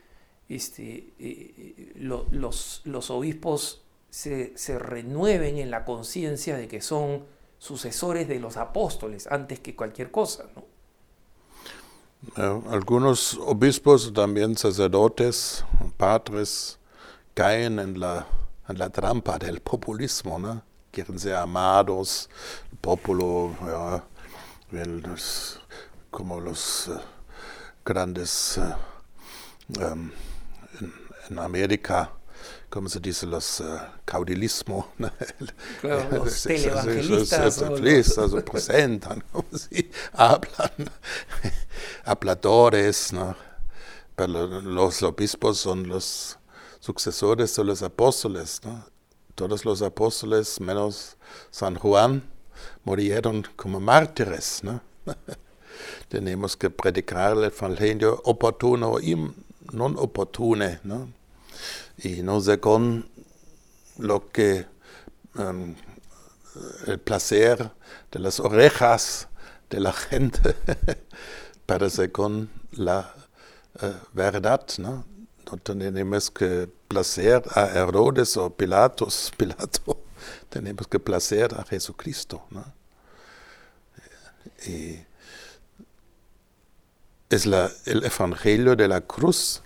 este, 0.49 1.13
eh, 1.19 1.93
los, 1.95 2.81
los, 2.85 3.09
obispos 3.11 3.83
se, 4.09 4.57
se 4.57 4.79
renueven 4.79 5.57
en 5.57 5.71
la 5.71 5.83
conciencia 5.83 6.57
de 6.57 6.67
que 6.67 6.81
son 6.81 7.25
sucesores 7.57 8.27
de 8.27 8.39
los 8.39 8.57
apóstoles 8.57 9.27
antes 9.27 9.59
que 9.59 9.75
cualquier 9.75 10.11
cosa. 10.11 10.45
¿no? 10.55 10.63
Eh, 12.35 12.61
algunos 12.69 13.35
obispos, 13.35 14.11
también 14.13 14.55
sacerdotes, 14.57 15.65
padres, 15.97 16.79
caen 17.33 17.79
en 17.79 17.99
la, 17.99 18.19
en 18.19 18.46
la 18.73 18.89
trampa 18.89 19.37
del 19.37 19.61
populismo, 19.61 20.39
¿no? 20.39 20.63
quieren 20.91 21.19
ser 21.19 21.35
amados, 21.35 22.29
el 22.71 22.77
pueblo, 22.77 23.55
ja, 23.61 24.03
como 26.09 26.39
los 26.39 26.87
uh, 26.87 26.99
grandes 27.85 28.57
uh, 28.57 29.83
um, 29.83 30.11
en, 30.79 30.93
en 31.29 31.39
América 31.39 32.11
¿cómo 32.69 32.89
se 32.89 32.99
dice? 32.99 33.25
Los 33.25 33.59
uh, 33.59 33.79
caudilismo. 34.05 34.91
Claro, 35.81 36.25
los 36.25 36.43
televangelistas. 36.43 37.55
Se, 37.55 38.41
presentan, 38.41 39.23
¿sí? 39.53 39.89
hablan, 40.13 40.91
habladores, 42.05 43.13
¿no? 43.17 43.35
Pero 44.15 44.47
los 44.61 45.03
obispos 45.03 45.59
son 45.59 45.87
los 45.87 46.39
sucesores 46.87 47.53
de 47.55 47.63
los 47.65 47.81
apóstoles. 47.81 48.61
Todos 49.35 49.65
los 49.65 49.81
apóstoles, 49.81 50.59
menos 50.61 51.17
San 51.51 51.75
Juan, 51.75 52.23
murieron 52.85 53.45
como 53.55 53.79
mártires. 53.79 54.61
Tenemos 56.07 56.55
que 56.55 56.69
predicar 56.69 57.37
el 57.37 57.43
evangelio 57.43 58.21
oportuno 58.23 58.99
y 58.99 59.15
no 59.73 59.85
oportuno, 59.85 60.65
¿no? 60.83 61.09
y 61.97 62.21
no 62.21 62.39
con 62.61 63.09
lo 63.97 64.29
que 64.29 64.65
um, 65.35 65.75
el 66.85 66.99
placer 66.99 67.71
de 68.11 68.19
las 68.19 68.39
orejas 68.39 69.27
de 69.69 69.79
la 69.81 69.93
gente 70.09 70.55
parece 71.65 72.11
con 72.11 72.49
la 72.71 73.13
uh, 73.81 73.87
verdad, 74.13 74.65
¿no? 74.77 75.16
No 75.49 75.57
tenemos 75.57 76.29
que 76.29 76.69
placer 76.87 77.41
a 77.55 77.65
Herodes 77.67 78.35
o 78.37 78.49
Pilatos, 78.49 79.31
Pilato, 79.37 80.03
tenemos 80.49 80.87
que 80.87 80.99
placer 80.99 81.53
a 81.55 81.63
Jesucristo, 81.63 82.45
¿no? 82.49 82.65
Y 84.65 84.99
es 87.29 87.45
la, 87.45 87.71
el 87.85 88.03
evangelio 88.03 88.75
de 88.75 88.87
la 88.87 89.01
cruz 89.01 89.61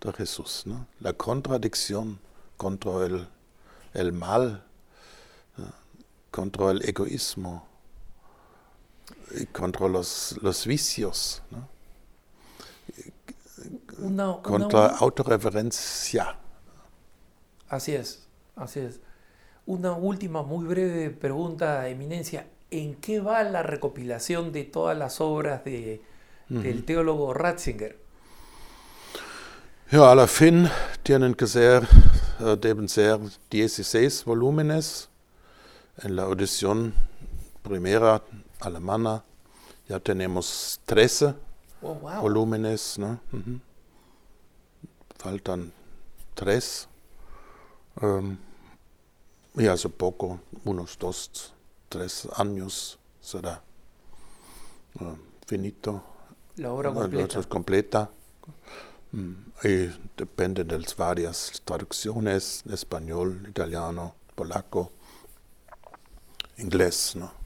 de 0.00 0.12
Jesús. 0.12 0.62
¿no? 0.66 0.86
La 1.00 1.12
contradicción 1.12 2.18
contra 2.56 3.06
el, 3.06 3.28
el 3.94 4.12
mal, 4.12 4.64
contra 6.30 6.72
el 6.72 6.88
egoísmo 6.88 7.66
y 9.30 9.46
contra 9.46 9.88
los, 9.88 10.36
los 10.42 10.66
vicios. 10.66 11.42
¿no? 11.50 11.68
Una, 13.98 14.38
contra 14.42 14.86
una, 14.86 14.96
autorreverencia. 14.98 16.36
Así 17.68 17.94
es, 17.94 18.26
así 18.56 18.80
es. 18.80 19.00
Una 19.66 19.92
última 19.92 20.42
muy 20.42 20.66
breve 20.66 21.10
pregunta, 21.10 21.88
Eminencia. 21.88 22.46
¿En 22.70 22.96
qué 22.96 23.20
va 23.20 23.42
la 23.44 23.62
recopilación 23.62 24.52
de 24.52 24.64
todas 24.64 24.96
las 24.96 25.20
obras 25.20 25.64
de, 25.64 26.02
del 26.48 26.84
teólogo 26.84 27.32
Ratzinger? 27.32 27.98
Ja, 29.90 30.10
a 30.10 30.14
la 30.14 30.26
fin 30.26 30.68
tienen 31.02 31.34
que 31.34 31.46
ser, 31.46 31.86
uh, 32.40 32.56
deben 32.56 32.88
ser 32.88 33.18
16 33.50 34.24
volúmenes. 34.24 35.08
En 36.02 36.16
la 36.16 36.24
edición 36.24 36.94
primera 37.62 38.22
alemana 38.60 39.22
ya 39.88 40.00
tenemos 40.00 40.80
13 40.86 41.34
oh, 41.82 41.94
wow. 41.94 42.20
volúmenes. 42.22 42.98
¿no? 42.98 43.20
Uh 43.32 43.36
-huh. 43.36 43.60
Faltan 45.18 45.72
3. 46.34 46.88
Um, 48.02 48.36
y 49.56 49.66
hace 49.68 49.88
poco, 49.88 50.40
unos 50.64 50.98
dos, 50.98 51.52
tres 51.88 52.28
años 52.36 52.98
será 53.20 53.62
uh, 55.00 55.16
finito. 55.46 56.02
La 56.56 56.72
obra 56.72 56.92
completa. 56.92 57.38
La 57.38 57.44
completa. 57.44 58.10
Mm, 59.12 59.32
y 59.62 59.90
depende 60.16 60.64
de 60.64 60.78
las 60.78 60.96
varias 60.96 61.62
traducciones, 61.64 62.64
español, 62.68 63.46
italiano, 63.48 64.16
polaco, 64.34 64.90
inglés, 66.58 67.14
¿no? 67.14 67.43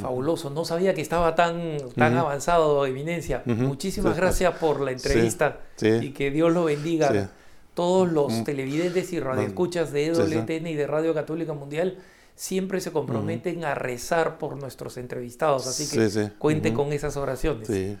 Fabuloso, 0.00 0.50
no 0.50 0.64
sabía 0.64 0.94
que 0.94 1.00
estaba 1.00 1.34
tan, 1.34 1.76
tan 1.96 2.16
avanzado, 2.16 2.86
Eminencia. 2.86 3.42
Muchísimas 3.46 4.16
gracias 4.16 4.54
por 4.58 4.80
la 4.80 4.92
entrevista 4.92 5.60
y 5.80 6.10
que 6.10 6.30
Dios 6.30 6.52
lo 6.52 6.64
bendiga. 6.64 7.30
Todos 7.74 8.10
los 8.10 8.44
televidentes 8.44 9.12
y 9.12 9.20
radioescuchas 9.20 9.92
de 9.92 10.06
EWTN 10.06 10.66
y 10.66 10.74
de 10.74 10.86
Radio 10.86 11.14
Católica 11.14 11.52
Mundial 11.52 11.98
siempre 12.34 12.80
se 12.80 12.92
comprometen 12.92 13.64
a 13.64 13.74
rezar 13.74 14.38
por 14.38 14.56
nuestros 14.56 14.96
entrevistados, 14.96 15.66
así 15.66 15.88
que 15.88 16.30
cuente 16.38 16.72
con 16.72 16.92
esas 16.92 17.16
oraciones. 17.16 17.66
Sí, 17.66 17.98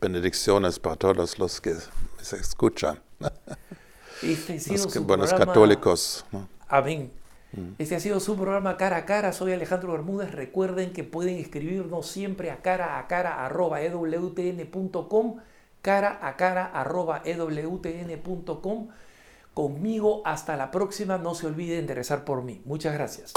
benedicciones 0.00 0.78
para 0.78 0.96
todos 0.96 1.38
los 1.38 1.60
que 1.60 1.74
se 2.20 2.36
escuchan. 2.36 3.00
Este 4.22 4.54
ha 4.54 4.60
sido 4.60 4.84
los 4.84 4.98
buenos 5.06 5.32
católicos. 5.32 6.24
Amén. 6.68 7.10
Este 7.78 7.96
ha 7.96 8.00
sido 8.00 8.20
su 8.20 8.36
programa 8.36 8.76
Cara 8.76 8.98
a 8.98 9.04
Cara. 9.06 9.32
Soy 9.32 9.52
Alejandro 9.52 9.92
Bermúdez. 9.92 10.32
Recuerden 10.32 10.92
que 10.92 11.04
pueden 11.04 11.36
escribirnos 11.36 12.06
siempre 12.06 12.50
a 12.50 12.60
cara 12.60 12.98
a 12.98 13.06
cara 13.06 13.44
arroba 13.44 13.82
ewtn.com, 13.82 15.36
cara 15.80 16.18
a 16.22 16.36
cara 16.36 16.66
arroba 16.66 17.22
ewtn.com 17.24 18.88
conmigo. 19.54 20.22
Hasta 20.24 20.56
la 20.56 20.70
próxima. 20.70 21.18
No 21.18 21.34
se 21.34 21.46
olviden 21.46 21.86
de 21.86 21.94
rezar 21.94 22.24
por 22.24 22.42
mí. 22.42 22.60
Muchas 22.64 22.94
gracias. 22.94 23.32